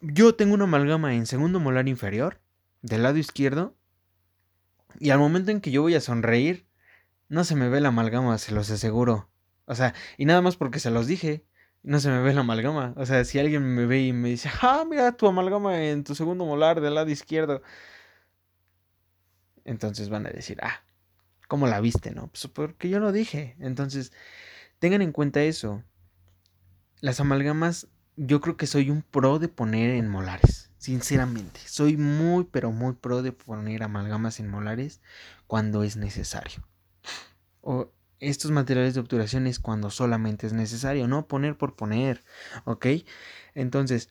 Yo 0.00 0.36
tengo 0.36 0.54
una 0.54 0.64
amalgama 0.64 1.16
en 1.16 1.26
segundo 1.26 1.58
molar 1.58 1.88
inferior, 1.88 2.38
del 2.82 3.02
lado 3.02 3.18
izquierdo, 3.18 3.74
y 5.00 5.10
al 5.10 5.18
momento 5.18 5.50
en 5.50 5.60
que 5.60 5.72
yo 5.72 5.82
voy 5.82 5.96
a 5.96 6.00
sonreír, 6.00 6.64
no 7.28 7.42
se 7.42 7.56
me 7.56 7.68
ve 7.68 7.80
la 7.80 7.88
amalgama, 7.88 8.38
se 8.38 8.52
los 8.52 8.70
aseguro. 8.70 9.28
O 9.64 9.74
sea, 9.74 9.94
y 10.16 10.26
nada 10.26 10.42
más 10.42 10.54
porque 10.54 10.78
se 10.78 10.92
los 10.92 11.08
dije, 11.08 11.44
no 11.82 11.98
se 11.98 12.08
me 12.08 12.22
ve 12.22 12.32
la 12.34 12.42
amalgama. 12.42 12.94
O 12.96 13.04
sea, 13.04 13.24
si 13.24 13.40
alguien 13.40 13.74
me 13.74 13.84
ve 13.84 14.02
y 14.02 14.12
me 14.12 14.28
dice, 14.28 14.48
ah, 14.62 14.84
mira 14.88 15.16
tu 15.16 15.26
amalgama 15.26 15.82
en 15.82 16.04
tu 16.04 16.14
segundo 16.14 16.46
molar 16.46 16.80
del 16.80 16.94
lado 16.94 17.10
izquierdo. 17.10 17.62
Entonces 19.64 20.08
van 20.08 20.24
a 20.28 20.30
decir, 20.30 20.56
ah, 20.62 20.84
¿cómo 21.48 21.66
la 21.66 21.80
viste, 21.80 22.12
no? 22.12 22.28
Pues 22.28 22.46
porque 22.46 22.88
yo 22.88 23.00
lo 23.00 23.10
dije. 23.10 23.56
Entonces, 23.58 24.12
tengan 24.78 25.02
en 25.02 25.12
cuenta 25.12 25.42
eso. 25.42 25.82
Las 27.00 27.20
amalgamas, 27.20 27.88
yo 28.16 28.40
creo 28.40 28.56
que 28.56 28.66
soy 28.66 28.90
un 28.90 29.02
pro 29.02 29.38
de 29.38 29.48
poner 29.48 29.90
en 29.90 30.08
molares. 30.08 30.70
Sinceramente, 30.78 31.60
soy 31.66 31.96
muy, 31.96 32.44
pero 32.44 32.70
muy 32.70 32.94
pro 32.94 33.22
de 33.22 33.32
poner 33.32 33.82
amalgamas 33.82 34.40
en 34.40 34.50
molares 34.50 35.00
cuando 35.46 35.82
es 35.82 35.96
necesario. 35.96 36.66
O 37.60 37.90
estos 38.20 38.50
materiales 38.50 38.94
de 38.94 39.00
obturación 39.00 39.46
es 39.46 39.58
cuando 39.58 39.90
solamente 39.90 40.46
es 40.46 40.52
necesario, 40.52 41.08
no 41.08 41.26
poner 41.26 41.56
por 41.56 41.74
poner, 41.76 42.24
¿ok? 42.64 42.86
Entonces, 43.54 44.10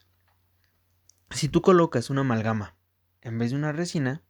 si 1.29 1.47
tú 1.47 1.61
colocas 1.61 2.09
una 2.09 2.21
amalgama 2.21 2.75
en 3.21 3.37
vez 3.39 3.51
de 3.51 3.57
una 3.57 3.71
resina, 3.71 4.21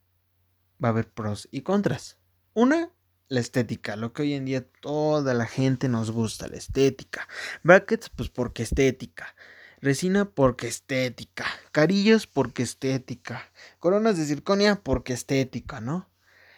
va 0.84 0.90
a 0.90 0.92
haber 0.92 1.10
pros 1.10 1.48
y 1.52 1.62
contras. 1.62 2.18
Una, 2.54 2.92
la 3.34 3.40
estética, 3.40 3.96
lo 3.96 4.14
que 4.14 4.22
hoy 4.22 4.34
en 4.34 4.46
día 4.46 4.64
toda 4.64 5.34
la 5.34 5.48
gente 5.48 5.90
nos 5.90 6.12
gusta, 6.12 6.48
la 6.48 6.58
estética. 6.58 7.28
Brackets, 7.64 8.10
pues 8.10 8.30
porque 8.30 8.62
estética. 8.62 9.36
Resina 9.82 10.26
porque 10.26 10.68
estética. 10.68 11.46
Carillos 11.72 12.28
porque 12.28 12.62
estética. 12.62 13.52
Coronas 13.80 14.18
de 14.18 14.26
circonia 14.26 14.76
porque 14.76 15.14
estética, 15.14 15.82
¿no? 15.82 16.08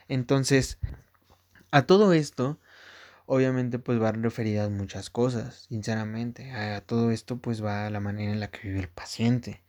Entonces, 0.10 0.78
a 1.72 1.84
todo 1.84 2.12
esto, 2.12 2.60
obviamente 3.26 3.80
pues 3.80 4.02
va 4.02 4.12
referidas 4.12 4.70
muchas 4.70 5.10
cosas, 5.10 5.68
sinceramente. 5.70 6.52
A 6.52 6.82
todo 6.82 7.12
esto 7.12 7.38
pues 7.38 7.64
va 7.64 7.90
la 7.90 8.02
manera 8.02 8.34
en 8.34 8.42
la 8.42 8.52
que 8.52 8.68
vive 8.68 8.82
el 8.82 8.90
paciente. 8.90 9.64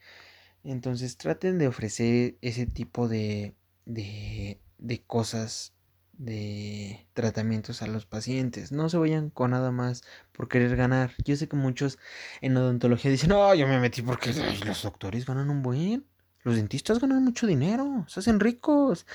Entonces 0.65 1.17
traten 1.17 1.59
de 1.59 1.69
ofrecer 1.69 2.37
ese 2.43 2.67
tipo 2.67 3.07
de, 3.07 3.55
de, 3.85 4.61
de 4.79 5.03
cosas 5.05 5.76
de 6.19 7.07
tratamientos 7.13 7.83
a 7.83 7.87
los 7.87 8.07
pacientes. 8.07 8.73
No 8.73 8.89
se 8.89 8.99
vayan 8.99 9.31
con 9.31 9.51
nada 9.51 9.71
más 9.71 10.03
por 10.33 10.49
querer 10.49 10.77
ganar. 10.77 11.13
Yo 11.25 11.37
sé 11.37 11.49
que 11.49 11.57
muchos 11.57 11.99
en 12.41 12.57
odontología 12.57 13.11
dicen, 13.11 13.31
no, 13.31 13.55
yo 13.55 13.67
me 13.67 13.81
metí 13.81 14.03
porque 14.03 14.33
los 14.65 14.83
doctores 14.83 15.27
ganan 15.27 15.51
un 15.51 15.63
buen. 15.63 16.07
Los 16.43 16.57
dentistas 16.57 17.01
ganan 17.01 17.25
mucho 17.25 17.47
dinero, 17.47 18.05
se 18.09 18.21
hacen 18.21 18.39
ricos. 18.39 19.07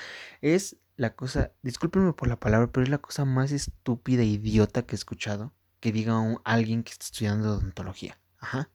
Es 0.42 0.76
la 0.96 1.14
cosa, 1.14 1.52
discúlpenme 1.62 2.12
por 2.12 2.28
la 2.28 2.38
palabra, 2.38 2.70
pero 2.70 2.84
es 2.84 2.90
la 2.90 2.98
cosa 2.98 3.24
más 3.24 3.52
estúpida 3.52 4.22
e 4.22 4.26
idiota 4.26 4.82
que 4.82 4.94
he 4.94 4.98
escuchado 4.98 5.54
que 5.82 5.90
diga 5.90 6.16
un, 6.20 6.40
alguien 6.44 6.84
que 6.84 6.92
está 6.92 7.06
estudiando 7.06 7.50
odontología. 7.50 8.16
Ajá. 8.38 8.70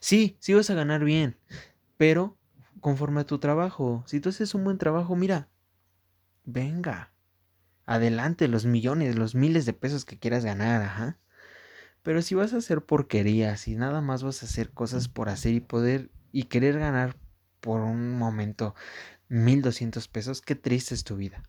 Sí, 0.00 0.38
sí 0.40 0.54
vas 0.54 0.70
a 0.70 0.74
ganar 0.74 1.04
bien, 1.04 1.36
pero 1.98 2.38
conforme 2.80 3.20
a 3.20 3.26
tu 3.26 3.38
trabajo. 3.38 4.02
Si 4.06 4.18
tú 4.18 4.30
haces 4.30 4.54
un 4.54 4.64
buen 4.64 4.78
trabajo, 4.78 5.14
mira, 5.14 5.48
venga, 6.44 7.12
adelante 7.88 8.48
los 8.48 8.66
millones, 8.66 9.16
los 9.16 9.34
miles 9.34 9.64
de 9.64 9.72
pesos 9.72 10.04
que 10.04 10.18
quieras 10.18 10.44
ganar, 10.44 10.82
ajá. 10.82 11.18
Pero 12.02 12.20
si 12.20 12.34
vas 12.34 12.52
a 12.52 12.58
hacer 12.58 12.84
porquerías 12.84 13.66
y 13.66 13.76
nada 13.76 14.02
más 14.02 14.22
vas 14.22 14.42
a 14.42 14.46
hacer 14.46 14.70
cosas 14.70 15.08
por 15.08 15.30
hacer 15.30 15.54
y 15.54 15.60
poder 15.60 16.10
y 16.30 16.44
querer 16.44 16.78
ganar 16.78 17.16
por 17.60 17.80
un 17.80 18.10
momento 18.18 18.74
1200 19.30 20.06
pesos, 20.06 20.42
qué 20.42 20.54
triste 20.54 20.94
es 20.94 21.02
tu 21.02 21.16
vida. 21.16 21.42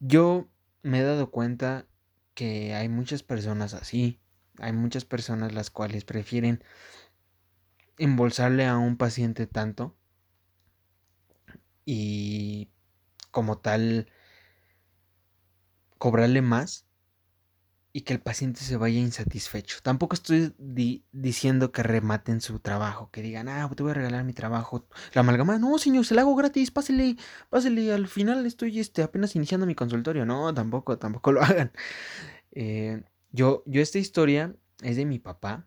Yo 0.00 0.48
me 0.82 1.00
he 1.00 1.02
dado 1.02 1.30
cuenta 1.30 1.84
que 2.32 2.74
hay 2.74 2.88
muchas 2.88 3.22
personas 3.22 3.74
así. 3.74 4.18
Hay 4.60 4.72
muchas 4.72 5.04
personas 5.04 5.52
las 5.52 5.68
cuales 5.70 6.06
prefieren 6.06 6.64
embolsarle 7.98 8.64
a 8.64 8.78
un 8.78 8.96
paciente 8.96 9.46
tanto 9.46 9.94
y 11.84 12.70
como 13.30 13.58
tal 13.58 14.08
cobrarle 15.98 16.42
más 16.42 16.86
y 17.92 18.02
que 18.02 18.12
el 18.12 18.20
paciente 18.20 18.60
se 18.60 18.76
vaya 18.76 19.00
insatisfecho. 19.00 19.78
Tampoco 19.82 20.14
estoy 20.14 20.54
diciendo 21.12 21.72
que 21.72 21.82
rematen 21.82 22.40
su 22.40 22.60
trabajo, 22.60 23.10
que 23.10 23.22
digan, 23.22 23.48
ah, 23.48 23.68
te 23.74 23.82
voy 23.82 23.90
a 23.90 23.94
regalar 23.94 24.24
mi 24.24 24.34
trabajo. 24.34 24.86
La 25.14 25.22
amalgama, 25.22 25.58
no, 25.58 25.78
señor, 25.78 26.04
se 26.04 26.14
la 26.14 26.22
hago 26.22 26.36
gratis, 26.36 26.70
pásele, 26.70 27.16
pásele, 27.50 27.92
al 27.92 28.06
final 28.06 28.44
estoy 28.46 28.78
este, 28.78 29.02
apenas 29.02 29.34
iniciando 29.36 29.66
mi 29.66 29.74
consultorio. 29.74 30.26
No, 30.26 30.52
tampoco, 30.54 30.98
tampoco 30.98 31.32
lo 31.32 31.42
hagan. 31.42 31.72
Eh, 32.52 33.02
yo, 33.32 33.62
yo 33.66 33.80
esta 33.80 33.98
historia 33.98 34.54
es 34.82 34.96
de 34.96 35.04
mi 35.04 35.18
papá. 35.18 35.66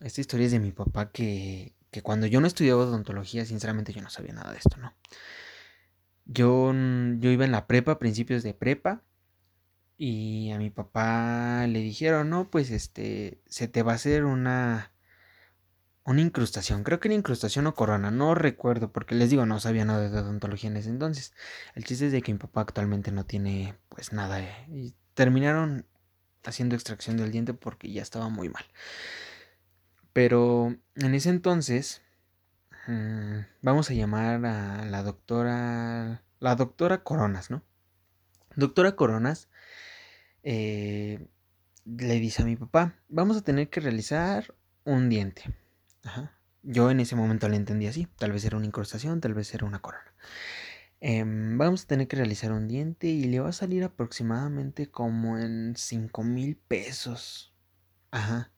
Esta 0.00 0.20
historia 0.20 0.46
es 0.46 0.52
de 0.52 0.60
mi 0.60 0.72
papá 0.72 1.10
que, 1.12 1.74
que 1.90 2.02
cuando 2.02 2.26
yo 2.26 2.40
no 2.40 2.46
estudiaba 2.46 2.82
odontología, 2.82 3.44
sinceramente 3.44 3.92
yo 3.92 4.02
no 4.02 4.10
sabía 4.10 4.32
nada 4.32 4.52
de 4.52 4.58
esto, 4.58 4.76
¿no? 4.78 4.92
Yo, 6.26 6.72
yo 7.18 7.30
iba 7.30 7.44
en 7.44 7.52
la 7.52 7.66
prepa, 7.66 7.98
principios 7.98 8.42
de 8.42 8.54
prepa, 8.54 9.02
y 10.02 10.50
a 10.50 10.56
mi 10.56 10.70
papá 10.70 11.66
le 11.66 11.80
dijeron, 11.80 12.30
no, 12.30 12.50
pues 12.50 12.70
este, 12.70 13.42
se 13.46 13.68
te 13.68 13.82
va 13.82 13.92
a 13.92 13.96
hacer 13.96 14.24
una, 14.24 14.92
una 16.04 16.22
incrustación, 16.22 16.84
creo 16.84 17.00
que 17.00 17.08
era 17.08 17.14
incrustación 17.14 17.66
o 17.66 17.74
corona, 17.74 18.10
no 18.10 18.34
recuerdo, 18.34 18.90
porque 18.92 19.14
les 19.14 19.28
digo, 19.28 19.44
no 19.44 19.60
sabía 19.60 19.84
nada 19.84 20.08
de 20.08 20.18
odontología 20.18 20.70
en 20.70 20.78
ese 20.78 20.88
entonces. 20.88 21.34
El 21.74 21.84
chiste 21.84 22.06
es 22.06 22.12
de 22.12 22.22
que 22.22 22.32
mi 22.32 22.38
papá 22.38 22.62
actualmente 22.62 23.12
no 23.12 23.26
tiene 23.26 23.76
pues 23.90 24.14
nada, 24.14 24.40
eh, 24.40 24.66
y 24.70 24.94
terminaron 25.12 25.84
haciendo 26.44 26.76
extracción 26.76 27.18
del 27.18 27.30
diente 27.30 27.52
porque 27.52 27.92
ya 27.92 28.00
estaba 28.00 28.30
muy 28.30 28.48
mal. 28.48 28.64
Pero 30.14 30.78
en 30.94 31.14
ese 31.14 31.28
entonces, 31.28 32.00
mm, 32.86 33.40
vamos 33.60 33.90
a 33.90 33.94
llamar 33.94 34.46
a 34.46 34.86
la 34.86 35.02
doctora, 35.02 36.22
la 36.38 36.56
doctora 36.56 37.04
Coronas, 37.04 37.50
¿no? 37.50 37.62
Doctora 38.56 38.96
Coronas 38.96 39.49
eh, 40.42 41.26
le 41.84 42.14
dice 42.20 42.42
a 42.42 42.44
mi 42.44 42.56
papá, 42.56 42.96
vamos 43.08 43.36
a 43.36 43.42
tener 43.42 43.68
que 43.70 43.80
realizar 43.80 44.54
un 44.84 45.08
diente. 45.08 45.42
Yo 46.62 46.90
en 46.90 47.00
ese 47.00 47.16
momento 47.16 47.48
le 47.48 47.56
entendí 47.56 47.86
así, 47.86 48.06
tal 48.18 48.32
vez 48.32 48.44
era 48.44 48.56
una 48.56 48.66
incrustación, 48.66 49.20
tal 49.20 49.34
vez 49.34 49.54
era 49.54 49.66
una 49.66 49.80
corona. 49.80 50.14
Em, 51.00 51.56
vamos 51.56 51.84
a 51.84 51.86
tener 51.86 52.08
que 52.08 52.16
realizar 52.16 52.52
un 52.52 52.68
diente 52.68 53.06
y 53.06 53.24
le 53.24 53.40
va 53.40 53.48
a 53.48 53.52
salir 53.52 53.84
aproximadamente 53.84 54.90
como 54.90 55.38
en 55.38 55.74
5 55.76 56.22
mil 56.22 56.56
pesos. 56.56 57.54
Ajá. 58.10 58.52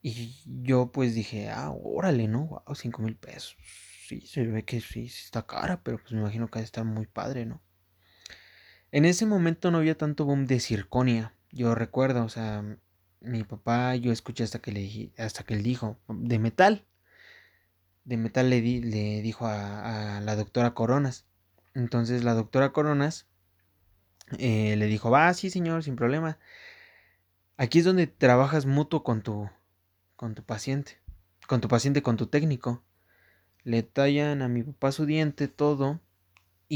Y 0.00 0.36
yo 0.62 0.92
pues 0.92 1.14
dije, 1.14 1.50
ah, 1.50 1.70
órale, 1.70 2.28
¿no? 2.28 2.46
Wow, 2.46 2.74
5 2.74 3.02
mil 3.02 3.16
pesos. 3.16 3.56
Sí, 4.06 4.20
se 4.22 4.46
ve 4.46 4.64
que 4.64 4.80
sí, 4.80 5.06
está 5.06 5.46
cara, 5.46 5.82
pero 5.82 5.98
pues 5.98 6.12
me 6.12 6.20
imagino 6.20 6.48
que 6.48 6.58
ha 6.58 6.62
de 6.62 6.66
estar 6.66 6.84
muy 6.84 7.06
padre, 7.06 7.46
¿no? 7.46 7.62
En 8.94 9.04
ese 9.04 9.26
momento 9.26 9.72
no 9.72 9.78
había 9.78 9.98
tanto 9.98 10.24
boom 10.24 10.46
de 10.46 10.60
circonia. 10.60 11.34
Yo 11.50 11.74
recuerdo, 11.74 12.24
o 12.24 12.28
sea, 12.28 12.62
mi 13.20 13.42
papá, 13.42 13.96
yo 13.96 14.12
escuché 14.12 14.44
hasta 14.44 14.60
que 14.60 14.70
le 14.70 15.10
hasta 15.18 15.42
que 15.42 15.54
él 15.54 15.64
dijo, 15.64 15.98
de 16.06 16.38
metal. 16.38 16.84
De 18.04 18.16
metal 18.16 18.50
le, 18.50 18.60
le 18.60 19.20
dijo 19.20 19.48
a, 19.48 20.20
la 20.20 20.36
doctora 20.36 20.74
Coronas. 20.74 21.26
Entonces 21.74 22.22
la 22.22 22.34
doctora 22.34 22.70
Coronas 22.70 23.26
eh, 24.38 24.76
le 24.76 24.86
dijo, 24.86 25.10
va, 25.10 25.34
sí 25.34 25.50
señor, 25.50 25.82
sin 25.82 25.96
problema. 25.96 26.38
Aquí 27.56 27.80
es 27.80 27.84
donde 27.84 28.06
trabajas 28.06 28.64
mutuo 28.64 29.02
con 29.02 29.22
tu, 29.22 29.50
con 30.14 30.36
tu 30.36 30.44
paciente. 30.44 31.00
Con 31.48 31.60
tu 31.60 31.66
paciente, 31.66 32.00
con 32.00 32.16
tu 32.16 32.28
técnico. 32.28 32.84
Le 33.64 33.82
tallan 33.82 34.40
a 34.40 34.46
mi 34.46 34.62
papá 34.62 34.92
su 34.92 35.04
diente, 35.04 35.48
todo 35.48 36.00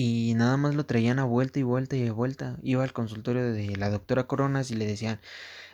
y 0.00 0.34
nada 0.36 0.56
más 0.56 0.76
lo 0.76 0.86
traían 0.86 1.18
a 1.18 1.24
vuelta 1.24 1.58
y 1.58 1.64
vuelta 1.64 1.96
y 1.96 2.04
de 2.04 2.12
vuelta. 2.12 2.56
Iba 2.62 2.84
al 2.84 2.92
consultorio 2.92 3.52
de 3.52 3.74
la 3.76 3.90
doctora 3.90 4.28
Coronas 4.28 4.70
y 4.70 4.76
le 4.76 4.86
decían, 4.86 5.20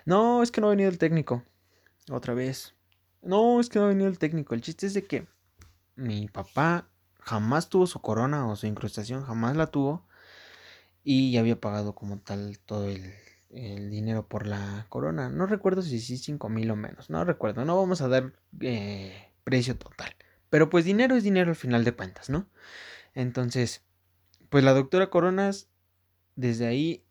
no, 0.07 0.43
es 0.43 0.51
que 0.51 0.63
no 0.63 0.69
ha 0.69 0.71
venido 0.71 0.89
el 0.89 0.97
técnico. 0.97 1.43
Otra 2.11 2.33
vez. 2.33 2.73
No, 3.21 3.61
es 3.61 3.69
que 3.69 3.79
no 3.79 3.85
ha 3.85 3.89
venido 3.89 4.09
el 4.09 4.19
técnico. 4.19 4.55
El 4.55 4.63
chiste 4.63 4.87
es 4.87 4.95
de 4.95 5.05
que 5.05 5.27
mi 5.95 6.27
papá 6.29 6.89
jamás 7.21 7.69
tuvo 7.69 7.87
su 7.87 8.01
corona 8.01 8.49
o 8.49 8.57
su 8.57 8.67
incrustación, 8.67 9.27
jamás 9.27 9.57
la 9.57 9.67
tuvo. 9.67 10.07
Y 11.03 11.33
ya 11.33 11.41
había 11.41 11.61
pagado 11.61 11.95
como 11.95 12.19
tal 12.19 12.59
todo 12.61 12.89
el, 12.89 13.13
dinero 13.91 14.27
por 14.27 14.47
la 14.47 14.87
corona. 14.89 15.29
No 15.29 15.45
recuerdo 15.45 15.83
si 15.83 16.01
sí 16.01 16.17
5 16.17 16.49
mil 16.49 16.71
o 16.71 16.77
menos. 16.77 17.11
No 17.11 17.27
recuerdo. 17.27 17.67
No 17.67 17.77
vamos 17.77 18.01
a 18.01 18.09
dar 18.09 18.33
eh, 18.61 19.35
precio 19.45 19.77
total. 19.77 20.17
Pero 20.49 20.71
pues 20.71 20.87
dinero 20.87 21.15
es 21.15 21.25
dinero 21.25 21.51
al 21.51 21.57
final 21.57 21.85
de 21.85 21.93
cuentas, 21.93 22.31
¿no? 22.31 22.47
Entonces, 23.15 23.84
pues 24.55 24.63
la 24.63 24.73
doctora 24.73 25.11
Coronas, 25.11 25.69
desde 26.37 26.69
ahí 26.69 27.05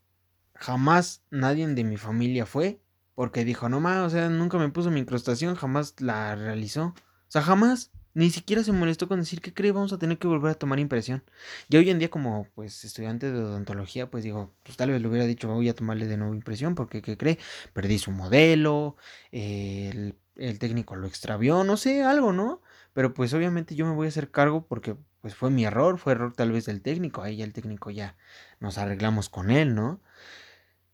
jamás 0.56 1.26
nadie 1.30 1.68
de 1.68 1.84
mi 1.84 1.98
familia 1.98 2.46
fue, 2.46 2.80
porque 3.16 3.44
dijo, 3.44 3.68
no 3.68 3.82
más, 3.82 4.00
o 4.00 4.10
sea, 4.10 4.30
nunca 4.30 4.58
me 4.58 4.70
puso 4.70 4.92
mi 4.92 5.02
incrustación, 5.02 5.56
jamás 5.56 5.94
la 6.00 6.36
realizó. 6.36 6.86
O 6.86 6.96
sea, 7.28 7.42
jamás. 7.42 7.92
Ni 8.14 8.30
siquiera 8.30 8.64
se 8.64 8.72
molestó 8.72 9.10
con 9.10 9.20
decir 9.20 9.42
que 9.42 9.54
cree, 9.54 9.74
vamos 9.74 9.92
a 9.92 9.98
tener 9.98 10.20
que 10.20 10.28
volver 10.30 10.52
a 10.52 10.56
tomar 10.56 10.80
impresión. 10.80 11.22
Y 11.68 11.76
hoy 11.76 11.90
en 11.90 12.00
día, 12.00 12.10
como 12.10 12.48
pues 12.56 12.86
estudiante 12.86 13.30
de 13.30 13.44
odontología, 13.44 14.10
pues 14.10 14.24
digo, 14.24 14.54
pues 14.64 14.78
tal 14.78 14.92
vez 14.92 15.02
le 15.02 15.10
hubiera 15.10 15.26
dicho, 15.26 15.50
voy 15.50 15.68
a 15.68 15.76
tomarle 15.76 16.08
de 16.08 16.16
nuevo 16.16 16.34
impresión, 16.36 16.76
porque 16.76 17.02
¿qué 17.02 17.18
cree? 17.18 17.40
Perdí 17.74 18.00
su 18.00 18.12
modelo, 18.12 18.96
el, 19.32 20.16
el 20.38 20.60
técnico 20.60 20.96
lo 20.96 21.08
extravió, 21.08 21.66
no 21.66 21.76
sé, 21.76 22.04
algo, 22.04 22.32
¿no? 22.32 22.62
Pero 22.94 23.14
pues 23.14 23.34
obviamente 23.34 23.76
yo 23.76 23.86
me 23.86 23.96
voy 23.96 24.06
a 24.06 24.10
hacer 24.10 24.32
cargo 24.32 24.66
porque 24.66 24.96
pues 25.24 25.36
fue 25.36 25.50
mi 25.50 25.63
error, 25.63 25.98
fue 26.00 26.12
error 26.12 26.34
tal 26.36 26.51
vez 26.51 26.65
del 26.65 26.82
técnico, 26.82 27.22
ahí 27.22 27.38
ya 27.38 27.46
el 27.46 27.53
técnico 27.53 27.92
ya 27.92 28.18
nos 28.60 28.77
arreglamos 28.77 29.30
con 29.30 29.51
él, 29.51 29.74
¿no? 29.74 30.01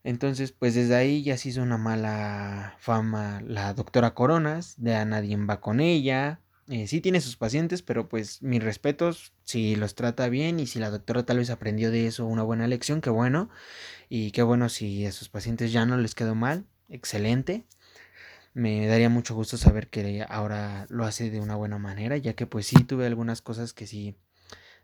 Entonces, 0.03 0.51
pues 0.51 0.75
desde 0.75 0.95
ahí 0.95 1.23
ya 1.23 1.35
se 1.35 1.49
hizo 1.49 1.63
una 1.63 1.79
mala 1.79 2.75
fama 2.77 3.41
la 3.41 3.73
doctora 3.73 4.13
Coronas, 4.13 4.75
de 4.77 4.93
a 4.95 5.03
nadie 5.03 5.35
va 5.35 5.59
con 5.59 5.79
ella. 5.79 6.41
Eh, 6.67 6.85
sí 6.85 7.01
tiene 7.01 7.21
sus 7.21 7.37
pacientes, 7.37 7.81
pero 7.81 8.07
pues 8.07 8.43
mis 8.43 8.63
respetos, 8.63 9.33
si 9.45 9.75
los 9.75 9.95
trata 9.95 10.29
bien 10.29 10.59
y 10.59 10.67
si 10.67 10.77
la 10.77 10.91
doctora 10.91 11.23
tal 11.23 11.39
vez 11.39 11.49
aprendió 11.49 11.89
de 11.89 12.05
eso 12.05 12.27
una 12.27 12.43
buena 12.43 12.67
lección, 12.67 13.01
qué 13.01 13.09
bueno. 13.09 13.49
Y 14.09 14.29
qué 14.29 14.43
bueno 14.43 14.69
si 14.69 15.07
a 15.07 15.11
sus 15.11 15.29
pacientes 15.29 15.71
ya 15.71 15.87
no 15.87 15.97
les 15.97 16.13
quedó 16.13 16.35
mal, 16.35 16.67
excelente. 16.87 17.65
Me 18.59 18.87
daría 18.87 19.07
mucho 19.07 19.35
gusto 19.35 19.55
saber 19.55 19.87
que 19.87 20.25
ahora 20.27 20.85
lo 20.89 21.05
hace 21.05 21.29
de 21.29 21.39
una 21.39 21.55
buena 21.55 21.77
manera, 21.77 22.17
ya 22.17 22.33
que 22.33 22.45
pues 22.45 22.67
sí 22.67 22.83
tuve 22.83 23.05
algunas 23.05 23.41
cosas 23.41 23.71
que 23.71 23.87
sí, 23.87 24.17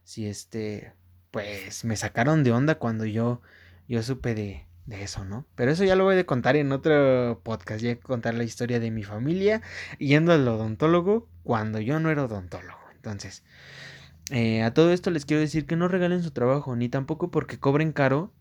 sí 0.06 0.28
este, 0.28 0.94
pues 1.30 1.84
me 1.84 1.98
sacaron 1.98 2.46
de 2.46 2.54
onda 2.54 2.76
cuando 2.76 3.04
yo, 3.04 3.42
yo 3.90 4.02
supe 4.02 4.34
de, 4.34 4.66
de 4.86 5.04
eso, 5.04 5.26
¿no? 5.26 5.46
Pero 5.56 5.72
eso 5.72 5.84
ya 5.84 5.98
lo 5.98 6.06
voy 6.06 6.18
a 6.18 6.26
contar 6.26 6.56
en 6.56 6.72
otro 6.72 7.42
podcast. 7.44 7.82
Ya 7.82 8.00
contar 8.00 8.36
la 8.36 8.46
historia 8.46 8.80
de 8.80 8.92
mi 8.92 9.04
familia 9.04 9.62
yendo 10.00 10.32
al 10.32 10.48
odontólogo 10.48 11.28
cuando 11.44 11.82
yo 11.82 12.00
no 12.00 12.10
era 12.10 12.24
odontólogo. 12.24 12.80
Entonces, 12.96 13.44
eh, 14.32 14.64
a 14.64 14.74
todo 14.74 14.94
esto 14.94 15.12
les 15.12 15.26
quiero 15.26 15.42
decir 15.42 15.66
que 15.66 15.76
no 15.76 15.90
regalen 15.90 16.24
su 16.24 16.32
trabajo, 16.32 16.78
ni 16.78 16.88
tampoco 16.88 17.30
porque 17.30 17.60
cobren 17.60 17.92
caro 17.92 18.32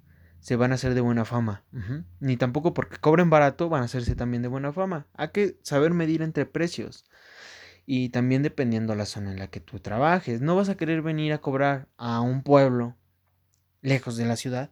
se 0.44 0.56
van 0.56 0.72
a 0.72 0.74
hacer 0.74 0.92
de 0.92 1.00
buena 1.00 1.24
fama, 1.24 1.64
ni 2.20 2.36
tampoco 2.36 2.74
porque 2.74 2.98
cobren 2.98 3.30
barato 3.30 3.70
van 3.70 3.80
a 3.80 3.86
hacerse 3.86 4.14
también 4.14 4.42
de 4.42 4.48
buena 4.48 4.74
fama. 4.74 5.06
Hay 5.14 5.28
que 5.28 5.56
saber 5.62 5.94
medir 5.94 6.20
entre 6.20 6.44
precios. 6.44 7.06
Y 7.86 8.10
también 8.10 8.42
dependiendo 8.42 8.94
la 8.94 9.06
zona 9.06 9.32
en 9.32 9.38
la 9.38 9.46
que 9.46 9.60
tú 9.60 9.78
trabajes. 9.78 10.42
No 10.42 10.54
vas 10.54 10.68
a 10.68 10.76
querer 10.76 11.00
venir 11.00 11.32
a 11.32 11.38
cobrar 11.38 11.88
a 11.96 12.20
un 12.20 12.42
pueblo 12.42 12.94
lejos 13.80 14.18
de 14.18 14.26
la 14.26 14.36
ciudad 14.36 14.68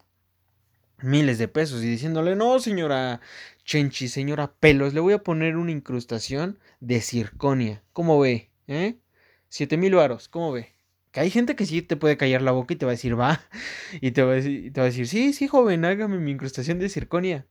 miles 0.98 1.38
de 1.38 1.48
pesos 1.48 1.82
y 1.82 1.88
diciéndole, 1.88 2.36
no, 2.36 2.58
señora 2.58 3.22
Chenchi, 3.64 4.08
señora 4.08 4.52
Pelos, 4.52 4.92
le 4.92 5.00
voy 5.00 5.14
a 5.14 5.22
poner 5.22 5.56
una 5.56 5.72
incrustación 5.72 6.58
de 6.80 7.00
circonia. 7.00 7.82
¿Cómo 7.94 8.20
ve? 8.20 8.50
¿Eh? 8.66 8.98
Siete 9.48 9.78
mil 9.78 9.94
varos, 9.94 10.28
¿cómo 10.28 10.52
ve? 10.52 10.74
Que 11.12 11.20
hay 11.20 11.30
gente 11.30 11.56
que 11.56 11.66
sí 11.66 11.82
te 11.82 11.96
puede 11.96 12.16
callar 12.16 12.42
la 12.42 12.52
boca 12.52 12.74
y 12.74 12.76
te 12.76 12.86
va 12.86 12.92
a 12.92 12.94
decir, 12.94 13.18
va. 13.18 13.40
Y 14.00 14.12
te 14.12 14.22
va 14.22 14.32
a 14.32 14.34
decir, 14.36 14.72
te 14.72 14.80
va 14.80 14.86
a 14.86 14.90
decir 14.90 15.06
sí, 15.06 15.32
sí, 15.32 15.46
joven, 15.46 15.84
hágame 15.84 16.18
mi 16.18 16.30
incrustación 16.32 16.78
de 16.78 16.88
circonia. 16.88 17.46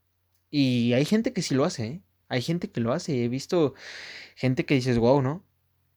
Y 0.49 0.93
hay 0.93 1.05
gente 1.05 1.31
que 1.33 1.41
sí 1.41 1.55
lo 1.55 1.63
hace, 1.63 1.85
¿eh? 1.85 2.01
Hay 2.27 2.41
gente 2.41 2.69
que 2.71 2.81
lo 2.81 2.93
hace. 2.93 3.23
He 3.23 3.29
visto 3.29 3.73
gente 4.35 4.65
que 4.65 4.73
dices, 4.75 4.97
wow, 4.97 5.21
¿no? 5.21 5.45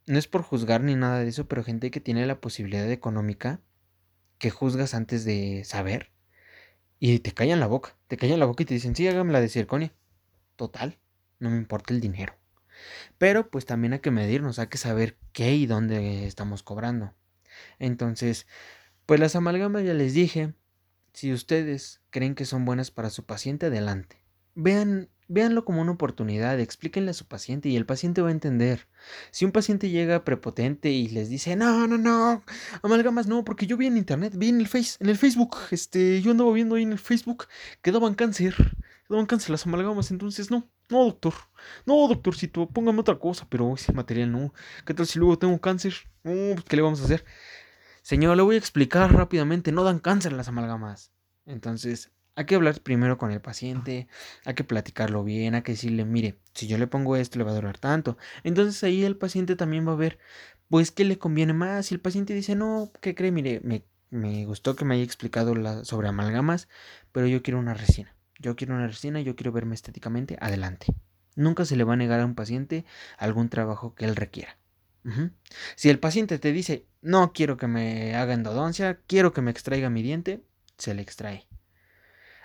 No 0.06 0.18
es 0.18 0.28
por 0.28 0.42
juzgar 0.42 0.82
ni 0.82 0.94
nada 0.94 1.20
de 1.20 1.28
eso, 1.28 1.48
pero 1.48 1.64
gente 1.64 1.90
que 1.90 2.00
tiene 2.00 2.26
la 2.26 2.40
posibilidad 2.40 2.90
económica 2.90 3.60
que 4.38 4.50
juzgas 4.50 4.94
antes 4.94 5.24
de 5.24 5.64
saber 5.64 6.10
y 6.98 7.18
te 7.20 7.32
callan 7.32 7.60
la 7.60 7.66
boca, 7.66 7.96
te 8.08 8.16
callan 8.16 8.40
la 8.40 8.46
boca 8.46 8.62
y 8.62 8.66
te 8.66 8.74
dicen, 8.74 8.94
sí, 8.94 9.08
hágame 9.08 9.32
la 9.32 9.40
de 9.40 9.48
circonia. 9.48 9.92
Total, 10.56 10.98
no 11.38 11.50
me 11.50 11.56
importa 11.56 11.94
el 11.94 12.00
dinero. 12.00 12.34
Pero 13.18 13.50
pues 13.50 13.66
también 13.66 13.92
hay 13.94 14.00
que 14.00 14.10
medirnos, 14.10 14.58
hay 14.58 14.66
que 14.66 14.78
saber 14.78 15.16
qué 15.32 15.54
y 15.54 15.66
dónde 15.66 16.26
estamos 16.26 16.62
cobrando. 16.62 17.14
Entonces, 17.78 18.46
pues 19.06 19.20
las 19.20 19.36
amalgamas 19.36 19.84
ya 19.84 19.94
les 19.94 20.14
dije, 20.14 20.54
si 21.12 21.32
ustedes 21.32 22.00
creen 22.10 22.34
que 22.34 22.44
son 22.44 22.64
buenas 22.64 22.90
para 22.90 23.10
su 23.10 23.24
paciente, 23.24 23.66
adelante. 23.66 24.24
Vean 24.54 25.08
Véanlo 25.26 25.64
como 25.64 25.80
una 25.80 25.92
oportunidad, 25.92 26.60
explíquenle 26.60 27.12
a 27.12 27.14
su 27.14 27.26
paciente 27.26 27.70
y 27.70 27.76
el 27.76 27.86
paciente 27.86 28.20
va 28.20 28.28
a 28.28 28.32
entender. 28.32 28.86
Si 29.30 29.46
un 29.46 29.52
paciente 29.52 29.88
llega 29.88 30.22
prepotente 30.22 30.90
y 30.90 31.08
les 31.08 31.30
dice, 31.30 31.56
no, 31.56 31.86
no, 31.86 31.96
no, 31.96 32.44
amalgamas 32.82 33.26
no, 33.26 33.42
porque 33.42 33.66
yo 33.66 33.78
vi 33.78 33.86
en 33.86 33.96
internet, 33.96 34.34
vi 34.36 34.50
en 34.50 34.60
el 34.60 34.68
face, 34.68 34.98
en 35.00 35.08
el 35.08 35.16
Facebook, 35.16 35.56
este, 35.70 36.20
yo 36.20 36.32
andaba 36.32 36.52
viendo 36.52 36.74
ahí 36.74 36.82
en 36.82 36.92
el 36.92 36.98
Facebook 36.98 37.46
que 37.80 37.90
daban 37.90 38.14
cáncer, 38.14 38.54
daban 39.08 39.26
cáncer 39.26 39.50
las 39.50 39.66
amalgamas, 39.66 40.10
entonces 40.10 40.50
no, 40.50 40.68
no, 40.88 41.04
doctor, 41.04 41.34
no, 41.86 42.08
doctorcito, 42.08 42.68
póngame 42.68 43.00
otra 43.00 43.18
cosa, 43.18 43.46
pero 43.48 43.74
ese 43.74 43.92
material 43.92 44.32
no. 44.32 44.54
¿Qué 44.86 44.94
tal 44.94 45.06
si 45.06 45.18
luego 45.18 45.38
tengo 45.38 45.60
cáncer? 45.60 45.94
Pues, 46.22 46.62
¿qué 46.64 46.76
le 46.76 46.82
vamos 46.82 47.00
a 47.00 47.04
hacer? 47.04 47.24
Señor, 48.02 48.36
le 48.36 48.42
voy 48.42 48.56
a 48.56 48.58
explicar 48.58 49.12
rápidamente, 49.12 49.72
no 49.72 49.84
dan 49.84 49.98
cáncer 49.98 50.32
las 50.32 50.48
amalgamas. 50.48 51.12
Entonces, 51.46 52.12
hay 52.36 52.46
que 52.46 52.54
hablar 52.54 52.80
primero 52.80 53.18
con 53.18 53.30
el 53.30 53.40
paciente, 53.40 54.08
hay 54.44 54.54
que 54.54 54.64
platicarlo 54.64 55.24
bien, 55.24 55.54
hay 55.54 55.62
que 55.62 55.72
decirle, 55.72 56.04
mire, 56.04 56.38
si 56.52 56.66
yo 56.66 56.78
le 56.78 56.86
pongo 56.86 57.16
esto 57.16 57.38
le 57.38 57.44
va 57.44 57.52
a 57.52 57.54
durar 57.54 57.78
tanto. 57.78 58.18
Entonces 58.42 58.82
ahí 58.84 59.04
el 59.04 59.16
paciente 59.16 59.56
también 59.56 59.86
va 59.86 59.92
a 59.92 59.96
ver, 59.96 60.18
pues, 60.68 60.90
qué 60.90 61.04
le 61.04 61.18
conviene 61.18 61.52
más. 61.52 61.86
Si 61.86 61.94
el 61.94 62.00
paciente 62.00 62.34
dice, 62.34 62.54
no, 62.56 62.90
¿qué 63.00 63.14
cree? 63.14 63.32
Mire, 63.32 63.60
me, 63.62 63.84
me 64.10 64.44
gustó 64.46 64.76
que 64.76 64.84
me 64.84 64.94
haya 64.94 65.04
explicado 65.04 65.84
sobre 65.84 66.08
amalgamas, 66.08 66.68
pero 67.12 67.26
yo 67.26 67.42
quiero 67.42 67.58
una 67.60 67.74
resina. 67.74 68.14
Yo 68.44 68.56
quiero 68.56 68.74
una 68.74 68.86
resina, 68.86 69.22
yo 69.22 69.36
quiero 69.36 69.52
verme 69.52 69.74
estéticamente, 69.74 70.36
adelante. 70.38 70.88
Nunca 71.34 71.64
se 71.64 71.76
le 71.76 71.84
va 71.84 71.94
a 71.94 71.96
negar 71.96 72.20
a 72.20 72.26
un 72.26 72.34
paciente 72.34 72.84
algún 73.16 73.48
trabajo 73.48 73.94
que 73.94 74.04
él 74.04 74.16
requiera. 74.16 74.58
Si 75.76 75.88
el 75.88 75.98
paciente 75.98 76.38
te 76.38 76.52
dice, 76.52 76.86
no 77.00 77.32
quiero 77.32 77.56
que 77.56 77.68
me 77.68 78.14
haga 78.14 78.34
endodoncia, 78.34 79.00
quiero 79.06 79.32
que 79.32 79.40
me 79.40 79.50
extraiga 79.50 79.88
mi 79.88 80.02
diente, 80.02 80.44
se 80.76 80.92
le 80.92 81.00
extrae. 81.00 81.48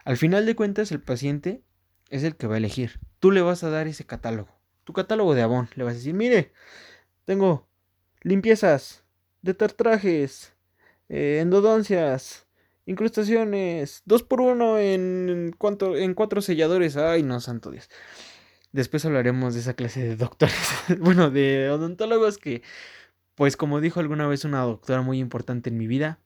Al 0.06 0.16
final 0.16 0.46
de 0.46 0.56
cuentas, 0.56 0.94
el 0.94 1.02
paciente 1.02 1.64
es 2.10 2.24
el 2.24 2.38
que 2.38 2.48
va 2.48 2.56
a 2.56 2.60
elegir. 2.60 3.02
Tú 3.20 3.32
le 3.32 3.42
vas 3.42 3.66
a 3.66 3.70
dar 3.70 3.88
ese 3.88 4.06
catálogo. 4.06 4.58
Tu 4.86 4.94
catálogo 4.94 5.36
de 5.36 5.42
Avon. 5.42 5.68
Le 5.76 5.84
vas 5.84 5.96
a 5.96 5.98
decir, 5.98 6.14
mire, 6.14 6.54
tengo 7.26 7.68
limpiezas, 8.22 9.04
detartrajes, 9.42 10.54
eh, 11.10 11.40
endodoncias, 11.42 12.48
incrustaciones, 12.90 14.02
dos 14.06 14.24
por 14.24 14.42
uno 14.42 14.80
en, 14.80 15.54
cuanto, 15.58 15.96
en 15.96 16.16
cuatro 16.16 16.42
selladores. 16.42 16.98
Ay, 16.98 17.22
no, 17.22 17.40
santo 17.40 17.70
Dios. 17.70 17.88
Después 18.72 19.06
hablaremos 19.06 19.54
de 19.54 19.60
esa 19.60 19.76
clase 19.76 20.04
de 20.04 20.16
doctores, 20.16 20.56
bueno, 21.00 21.30
de 21.30 21.70
odontólogos 21.70 22.40
que, 22.40 22.64
pues 23.36 23.58
como 23.58 23.80
dijo 23.80 24.00
alguna 24.00 24.28
vez 24.28 24.44
una 24.44 24.62
doctora 24.62 25.04
muy 25.04 25.20
importante 25.20 25.70
en 25.70 25.78
mi 25.78 25.86
vida, 25.86 26.20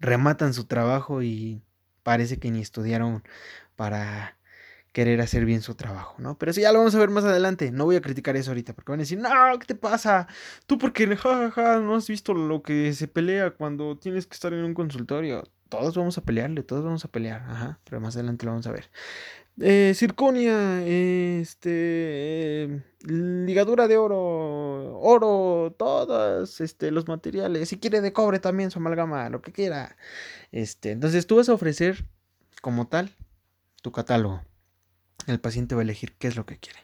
rematan 0.00 0.54
su 0.54 0.64
trabajo 0.64 1.22
y 1.22 1.60
parece 2.02 2.38
que 2.38 2.50
ni 2.50 2.60
estudiaron 2.60 3.22
para 3.76 4.38
querer 4.92 5.20
hacer 5.20 5.44
bien 5.44 5.62
su 5.62 5.74
trabajo, 5.74 6.14
¿no? 6.18 6.38
Pero 6.38 6.50
eso 6.50 6.60
ya 6.60 6.70
lo 6.72 6.78
vamos 6.78 6.94
a 6.94 6.98
ver 6.98 7.10
más 7.10 7.24
adelante. 7.24 7.72
No 7.72 7.84
voy 7.86 7.96
a 7.96 8.02
criticar 8.02 8.36
eso 8.36 8.50
ahorita 8.50 8.74
porque 8.74 8.92
van 8.92 9.00
a 9.00 9.02
decir, 9.02 9.18
no, 9.18 9.30
¿qué 9.58 9.66
te 9.66 9.74
pasa? 9.74 10.28
Tú 10.66 10.78
porque 10.78 11.06
jajaja, 11.16 11.80
no 11.80 11.96
has 11.96 12.08
visto 12.08 12.34
lo 12.34 12.62
que 12.62 12.92
se 12.92 13.08
pelea 13.08 13.50
cuando 13.50 13.96
tienes 13.96 14.26
que 14.26 14.34
estar 14.34 14.52
en 14.52 14.64
un 14.64 14.74
consultorio. 14.74 15.44
Todos 15.68 15.96
vamos 15.96 16.18
a 16.18 16.22
pelearle, 16.22 16.62
todos 16.62 16.84
vamos 16.84 17.04
a 17.04 17.08
pelear, 17.08 17.40
ajá, 17.48 17.80
pero 17.84 18.00
más 18.00 18.14
adelante 18.16 18.44
lo 18.44 18.52
vamos 18.52 18.66
a 18.66 18.72
ver. 18.72 18.90
Eh, 19.60 19.92
circonia, 19.94 20.84
este, 20.84 22.82
ligadura 23.04 23.88
de 23.88 23.96
oro, 23.96 24.98
oro, 25.00 25.74
todos, 25.78 26.60
este, 26.60 26.90
los 26.90 27.08
materiales. 27.08 27.68
Si 27.68 27.78
quiere 27.78 28.00
de 28.02 28.12
cobre 28.12 28.38
también 28.38 28.70
su 28.70 28.78
amalgama, 28.78 29.28
lo 29.30 29.40
que 29.40 29.52
quiera. 29.52 29.96
Este, 30.52 30.90
entonces 30.90 31.26
tú 31.26 31.36
vas 31.36 31.48
a 31.48 31.54
ofrecer 31.54 32.04
como 32.60 32.88
tal 32.88 33.10
tu 33.82 33.92
catálogo. 33.92 34.42
El 35.26 35.40
paciente 35.40 35.74
va 35.74 35.80
a 35.80 35.84
elegir 35.84 36.16
qué 36.16 36.28
es 36.28 36.36
lo 36.36 36.46
que 36.46 36.58
quiere. 36.58 36.80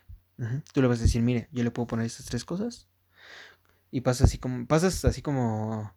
Tú 0.72 0.81
le 0.81 0.88
vas 0.88 1.01
a 1.01 1.03
decir, 1.03 1.22
mire, 1.22 1.48
yo 1.51 1.64
le 1.64 1.70
puedo 1.70 1.87
poner 1.87 2.07
estas 2.07 2.27
tres 2.27 2.44
cosas. 2.44 2.88
Y 3.90 4.03
pasa 4.03 4.24
así 4.24 4.38
como, 4.38 4.66
pasas 4.66 5.05
así 5.05 5.22
como 5.22 5.94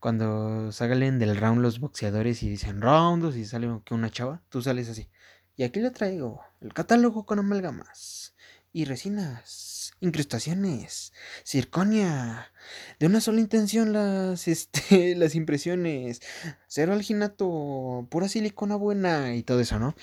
cuando 0.00 0.72
salen 0.72 1.18
del 1.18 1.36
round 1.36 1.60
los 1.60 1.80
boxeadores 1.80 2.42
y 2.42 2.48
dicen 2.48 2.80
roundos 2.80 3.36
y 3.36 3.44
sale 3.44 3.68
una 3.90 4.10
chava, 4.10 4.42
tú 4.48 4.62
sales 4.62 4.88
así. 4.88 5.10
Y 5.56 5.64
aquí 5.64 5.80
le 5.80 5.90
traigo 5.90 6.40
el 6.60 6.72
catálogo 6.72 7.26
con 7.26 7.38
amalgamas 7.38 8.34
y 8.72 8.84
resinas, 8.86 9.92
incrustaciones, 10.00 11.12
circonia, 11.44 12.52
de 12.98 13.06
una 13.06 13.20
sola 13.20 13.40
intención 13.40 13.92
las, 13.92 14.48
este, 14.48 15.14
las 15.14 15.34
impresiones, 15.34 16.20
cero 16.66 16.92
alginato, 16.92 18.06
pura 18.10 18.28
silicona 18.28 18.76
buena 18.76 19.34
y 19.34 19.42
todo 19.42 19.60
eso, 19.60 19.78
¿no? 19.78 19.94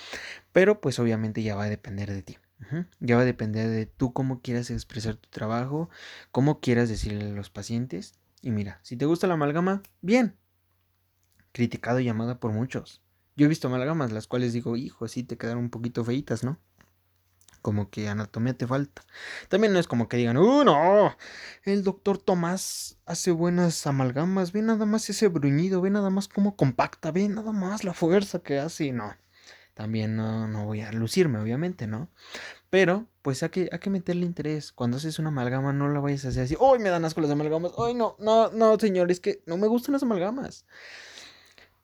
Pero 0.51 0.81
pues 0.81 0.99
obviamente 0.99 1.43
ya 1.43 1.55
va 1.55 1.63
a 1.63 1.69
depender 1.69 2.11
de 2.11 2.23
ti. 2.23 2.37
Ya 2.99 3.15
va 3.15 3.21
a 3.21 3.25
depender 3.25 3.69
de 3.69 3.85
tú 3.85 4.11
cómo 4.11 4.41
quieras 4.41 4.69
expresar 4.69 5.15
tu 5.15 5.29
trabajo, 5.29 5.89
cómo 6.31 6.59
quieras 6.59 6.89
decirle 6.89 7.25
a 7.25 7.33
los 7.33 7.49
pacientes. 7.49 8.19
Y 8.41 8.51
mira, 8.51 8.79
si 8.83 8.97
te 8.97 9.05
gusta 9.05 9.27
la 9.27 9.35
amalgama, 9.35 9.81
bien, 10.01 10.35
criticado 11.53 12.01
y 12.01 12.09
amada 12.09 12.39
por 12.39 12.51
muchos. 12.51 13.01
Yo 13.37 13.45
he 13.45 13.49
visto 13.49 13.69
amalgamas, 13.69 14.11
las 14.11 14.27
cuales 14.27 14.51
digo, 14.51 14.75
hijo, 14.75 15.07
sí 15.07 15.23
te 15.23 15.37
quedaron 15.37 15.63
un 15.63 15.69
poquito 15.69 16.03
feitas, 16.03 16.43
¿no? 16.43 16.59
Como 17.61 17.89
que 17.89 18.07
anatomía 18.07 18.53
te 18.53 18.67
falta. 18.67 19.03
También 19.49 19.73
no 19.73 19.79
es 19.79 19.87
como 19.87 20.07
que 20.07 20.17
digan, 20.17 20.37
¡uh, 20.37 20.63
no! 20.63 21.15
El 21.63 21.83
doctor 21.83 22.17
Tomás 22.17 22.97
hace 23.05 23.31
buenas 23.31 23.85
amalgamas, 23.87 24.51
ve 24.51 24.61
nada 24.61 24.85
más 24.85 25.09
ese 25.09 25.27
bruñido, 25.27 25.81
ve 25.81 25.89
nada 25.89 26.09
más 26.09 26.27
cómo 26.27 26.55
compacta, 26.55 27.11
ve 27.11 27.27
nada 27.27 27.51
más 27.51 27.83
la 27.83 27.93
fuerza 27.93 28.39
que 28.39 28.59
hace. 28.59 28.91
No, 28.91 29.15
también 29.73 30.15
no, 30.15 30.47
no 30.47 30.65
voy 30.65 30.81
a 30.81 30.91
lucirme, 30.91 31.39
obviamente, 31.39 31.87
¿no? 31.87 32.09
Pero, 32.69 33.07
pues 33.21 33.41
hay 33.43 33.49
que, 33.49 33.69
hay 33.71 33.79
que 33.79 33.89
meterle 33.89 34.25
interés. 34.25 34.71
Cuando 34.71 34.97
haces 34.97 35.19
una 35.19 35.29
amalgama, 35.29 35.73
no 35.73 35.89
la 35.89 35.99
vayas 35.99 36.25
a 36.25 36.29
hacer 36.29 36.43
así. 36.43 36.55
¡Uy, 36.59 36.79
me 36.79 36.89
dan 36.89 37.03
asco 37.05 37.21
las 37.21 37.31
amalgamas! 37.31 37.71
¡Ay, 37.77 37.93
no! 37.93 38.15
No, 38.19 38.51
no, 38.51 38.77
señor, 38.79 39.11
es 39.11 39.19
que 39.19 39.41
no 39.45 39.57
me 39.57 39.67
gustan 39.67 39.93
las 39.93 40.03
amalgamas. 40.03 40.65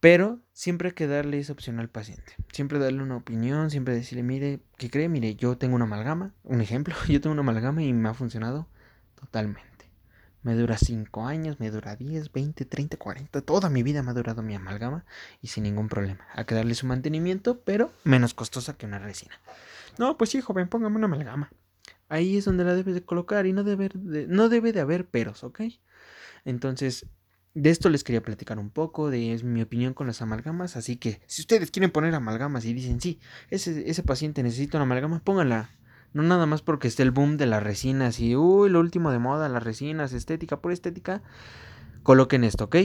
Pero 0.06 0.40
siempre 0.54 0.90
hay 0.90 0.94
que 0.94 1.08
darle 1.08 1.40
esa 1.40 1.54
opción 1.54 1.80
al 1.80 1.90
paciente. 1.90 2.36
Siempre 2.54 2.78
darle 2.78 3.02
una 3.02 3.16
opinión, 3.16 3.72
siempre 3.72 3.96
decirle, 3.96 4.22
mire, 4.22 4.60
¿qué 4.78 4.92
cree? 4.92 5.10
Mire, 5.10 5.34
yo 5.34 5.58
tengo 5.58 5.74
una 5.74 5.86
amalgama. 5.86 6.32
Un 6.44 6.62
ejemplo, 6.62 6.94
yo 7.10 7.20
tengo 7.20 7.32
una 7.34 7.42
amalgama 7.42 7.82
y 7.82 7.92
me 7.92 8.10
ha 8.10 8.14
funcionado 8.14 8.68
totalmente. 9.20 9.90
Me 10.44 10.54
dura 10.54 10.78
5 10.78 11.26
años, 11.26 11.60
me 11.60 11.72
dura 11.72 11.96
10, 11.96 12.32
20, 12.32 12.66
30, 12.66 12.98
40. 12.98 13.42
Toda 13.42 13.72
mi 13.72 13.82
vida 13.82 14.04
me 14.04 14.12
ha 14.12 14.14
durado 14.14 14.44
mi 14.44 14.54
amalgama 14.54 15.06
y 15.42 15.48
sin 15.48 15.64
ningún 15.64 15.90
problema. 15.90 16.24
Hay 16.36 16.46
que 16.46 16.54
darle 16.54 16.76
su 16.76 16.86
mantenimiento, 16.86 17.62
pero 17.62 17.92
menos 18.04 18.36
costosa 18.36 18.78
que 18.78 18.86
una 18.86 19.00
resina. 19.00 19.40
No, 19.98 20.20
pues 20.20 20.30
sí, 20.30 20.40
joven, 20.40 20.68
póngame 20.68 20.98
una 20.98 21.06
amalgama. 21.06 21.50
Ahí 22.10 22.38
es 22.38 22.46
donde 22.46 22.64
la 22.64 22.76
debes 22.76 22.94
de 22.94 23.04
colocar 23.04 23.48
y 23.48 23.54
no 23.54 23.64
debe 23.64 23.90
de, 23.92 24.28
no 24.28 24.50
debe 24.50 24.72
de 24.72 24.82
haber 24.82 25.08
peros, 25.08 25.44
¿ok? 25.44 25.62
Entonces, 26.44 27.08
de 27.56 27.70
esto 27.72 27.90
les 27.90 28.04
quería 28.04 28.22
platicar 28.22 28.60
un 28.60 28.70
poco, 28.70 29.10
de 29.10 29.34
es 29.34 29.44
mi 29.44 29.62
opinión 29.62 29.94
con 29.94 30.06
las 30.06 30.22
amalgamas. 30.22 30.76
Así 30.76 30.98
que, 30.98 31.22
si 31.26 31.42
ustedes 31.42 31.72
quieren 31.72 31.90
poner 31.90 32.14
amalgamas 32.14 32.66
y 32.66 32.74
dicen, 32.74 33.02
sí, 33.02 33.20
ese, 33.50 33.90
ese 33.90 34.04
paciente 34.04 34.44
necesita 34.44 34.78
una 34.78 34.84
amalgama, 34.84 35.22
pónganla. 35.24 35.72
No 36.14 36.24
nada 36.24 36.46
más 36.46 36.62
porque 36.62 36.88
esté 36.88 37.04
el 37.04 37.12
boom 37.12 37.38
de 37.38 37.48
las 37.48 37.64
resinas 37.64 38.20
y, 38.20 38.36
uy, 38.36 38.70
lo 38.70 38.80
último 38.80 39.12
de 39.12 39.20
moda, 39.20 39.50
las 39.50 39.64
resinas, 39.64 40.14
estética, 40.14 40.62
pura 40.62 40.74
estética 40.74 41.24
coloquen 42.06 42.44
esto, 42.44 42.66
¿ok? 42.66 42.76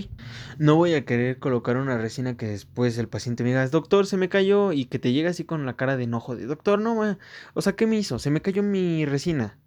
No 0.58 0.76
voy 0.76 0.94
a 0.94 1.04
querer 1.04 1.38
colocar 1.38 1.76
una 1.76 1.98
resina 1.98 2.38
que 2.38 2.46
después 2.46 2.96
el 2.96 3.06
paciente 3.06 3.44
me 3.44 3.50
diga, 3.50 3.68
doctor, 3.68 4.06
se 4.06 4.16
me 4.16 4.30
cayó 4.30 4.72
y 4.72 4.86
que 4.86 4.98
te 4.98 5.12
llegue 5.12 5.28
así 5.28 5.44
con 5.44 5.66
la 5.66 5.76
cara 5.76 5.98
de 5.98 6.04
enojo 6.04 6.34
de, 6.34 6.46
doctor, 6.46 6.80
no, 6.80 7.18
o 7.52 7.62
sea, 7.62 7.76
¿qué 7.76 7.86
me 7.86 7.98
hizo? 7.98 8.18
Se 8.18 8.30
me 8.30 8.40
cayó 8.40 8.62
mi 8.62 9.04
resina. 9.04 9.58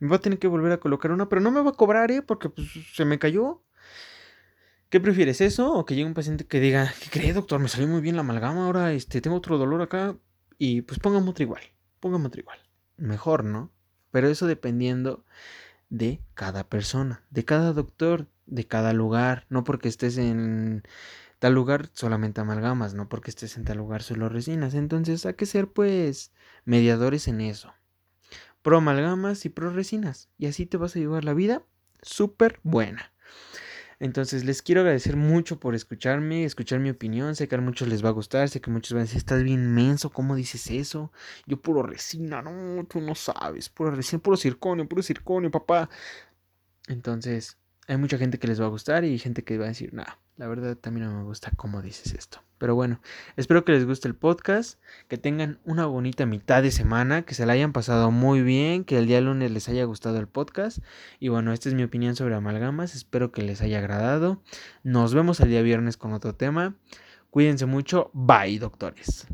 Me 0.00 0.08
va 0.08 0.16
a 0.16 0.20
tener 0.20 0.40
que 0.40 0.48
volver 0.48 0.72
a 0.72 0.80
colocar 0.80 1.12
una, 1.12 1.28
pero 1.28 1.40
no 1.40 1.52
me 1.52 1.62
va 1.62 1.70
a 1.70 1.74
cobrar, 1.74 2.10
¿eh? 2.10 2.22
Porque 2.22 2.48
pues, 2.48 2.68
se 2.92 3.04
me 3.04 3.20
cayó. 3.20 3.62
¿Qué 4.92 5.00
prefieres, 5.00 5.40
eso? 5.40 5.72
O 5.72 5.86
que 5.86 5.94
llegue 5.94 6.06
un 6.06 6.12
paciente 6.12 6.44
que 6.46 6.60
diga, 6.60 6.92
¿qué 7.00 7.08
cree, 7.08 7.32
doctor? 7.32 7.58
Me 7.58 7.70
salió 7.70 7.88
muy 7.88 8.02
bien 8.02 8.14
la 8.14 8.20
amalgama, 8.20 8.66
ahora 8.66 8.92
este, 8.92 9.22
tengo 9.22 9.36
otro 9.36 9.56
dolor 9.56 9.80
acá. 9.80 10.18
Y 10.58 10.82
pues 10.82 11.00
póngame 11.00 11.30
otro 11.30 11.42
igual, 11.44 11.62
póngame 11.98 12.26
otro 12.26 12.42
igual. 12.42 12.58
Mejor, 12.98 13.42
¿no? 13.42 13.72
Pero 14.10 14.28
eso 14.28 14.46
dependiendo 14.46 15.24
de 15.88 16.20
cada 16.34 16.68
persona, 16.68 17.24
de 17.30 17.42
cada 17.46 17.72
doctor, 17.72 18.28
de 18.44 18.66
cada 18.66 18.92
lugar, 18.92 19.46
no 19.48 19.64
porque 19.64 19.88
estés 19.88 20.18
en 20.18 20.82
tal 21.38 21.54
lugar 21.54 21.88
solamente 21.94 22.42
amalgamas, 22.42 22.92
no 22.92 23.08
porque 23.08 23.30
estés 23.30 23.56
en 23.56 23.64
tal 23.64 23.78
lugar 23.78 24.02
solo 24.02 24.28
resinas. 24.28 24.74
Entonces 24.74 25.24
hay 25.24 25.34
que 25.34 25.46
ser 25.46 25.68
pues 25.68 26.32
mediadores 26.66 27.28
en 27.28 27.40
eso. 27.40 27.72
Pro 28.60 28.76
amalgamas 28.76 29.46
y 29.46 29.48
pro 29.48 29.70
resinas. 29.70 30.28
Y 30.36 30.48
así 30.48 30.66
te 30.66 30.76
vas 30.76 30.94
a 30.96 30.98
llevar 30.98 31.24
la 31.24 31.32
vida 31.32 31.62
súper 32.02 32.60
buena. 32.62 33.11
Entonces 34.02 34.44
les 34.44 34.62
quiero 34.62 34.80
agradecer 34.80 35.16
mucho 35.16 35.60
por 35.60 35.76
escucharme, 35.76 36.44
escuchar 36.44 36.80
mi 36.80 36.90
opinión. 36.90 37.36
Sé 37.36 37.46
que 37.46 37.54
a 37.54 37.60
muchos 37.60 37.86
les 37.86 38.04
va 38.04 38.08
a 38.08 38.12
gustar, 38.12 38.48
sé 38.48 38.60
que 38.60 38.68
muchos 38.68 38.94
van 38.94 39.02
a 39.02 39.04
decir, 39.04 39.18
estás 39.18 39.44
bien 39.44 39.72
menso, 39.72 40.10
¿cómo 40.10 40.34
dices 40.34 40.68
eso? 40.72 41.12
Yo 41.46 41.62
puro 41.62 41.84
resina, 41.84 42.42
no, 42.42 42.84
tú 42.86 43.00
no 43.00 43.14
sabes, 43.14 43.68
puro 43.68 43.92
resina, 43.92 44.20
puro 44.20 44.36
circonio, 44.36 44.88
puro 44.88 45.04
circonio, 45.04 45.52
papá. 45.52 45.88
Entonces, 46.88 47.58
hay 47.86 47.96
mucha 47.96 48.18
gente 48.18 48.40
que 48.40 48.48
les 48.48 48.60
va 48.60 48.64
a 48.64 48.70
gustar 48.70 49.04
y 49.04 49.20
gente 49.20 49.44
que 49.44 49.56
va 49.56 49.66
a 49.66 49.68
decir, 49.68 49.94
nada, 49.94 50.18
la 50.36 50.48
verdad 50.48 50.76
también 50.76 51.06
no 51.06 51.18
me 51.18 51.22
gusta 51.22 51.52
cómo 51.54 51.80
dices 51.80 52.12
esto. 52.12 52.42
Pero 52.62 52.76
bueno, 52.76 53.00
espero 53.36 53.64
que 53.64 53.72
les 53.72 53.84
guste 53.84 54.06
el 54.06 54.14
podcast, 54.14 54.78
que 55.08 55.18
tengan 55.18 55.58
una 55.64 55.86
bonita 55.86 56.26
mitad 56.26 56.62
de 56.62 56.70
semana, 56.70 57.22
que 57.22 57.34
se 57.34 57.44
la 57.44 57.54
hayan 57.54 57.72
pasado 57.72 58.12
muy 58.12 58.40
bien, 58.40 58.84
que 58.84 58.98
el 58.98 59.08
día 59.08 59.20
lunes 59.20 59.50
les 59.50 59.68
haya 59.68 59.82
gustado 59.82 60.20
el 60.20 60.28
podcast. 60.28 60.78
Y 61.18 61.26
bueno, 61.26 61.52
esta 61.52 61.68
es 61.68 61.74
mi 61.74 61.82
opinión 61.82 62.14
sobre 62.14 62.36
amalgamas, 62.36 62.94
espero 62.94 63.32
que 63.32 63.42
les 63.42 63.62
haya 63.62 63.78
agradado. 63.78 64.40
Nos 64.84 65.12
vemos 65.12 65.40
el 65.40 65.48
día 65.48 65.62
viernes 65.62 65.96
con 65.96 66.12
otro 66.12 66.36
tema. 66.36 66.76
Cuídense 67.30 67.66
mucho, 67.66 68.12
bye 68.14 68.60
doctores. 68.60 69.26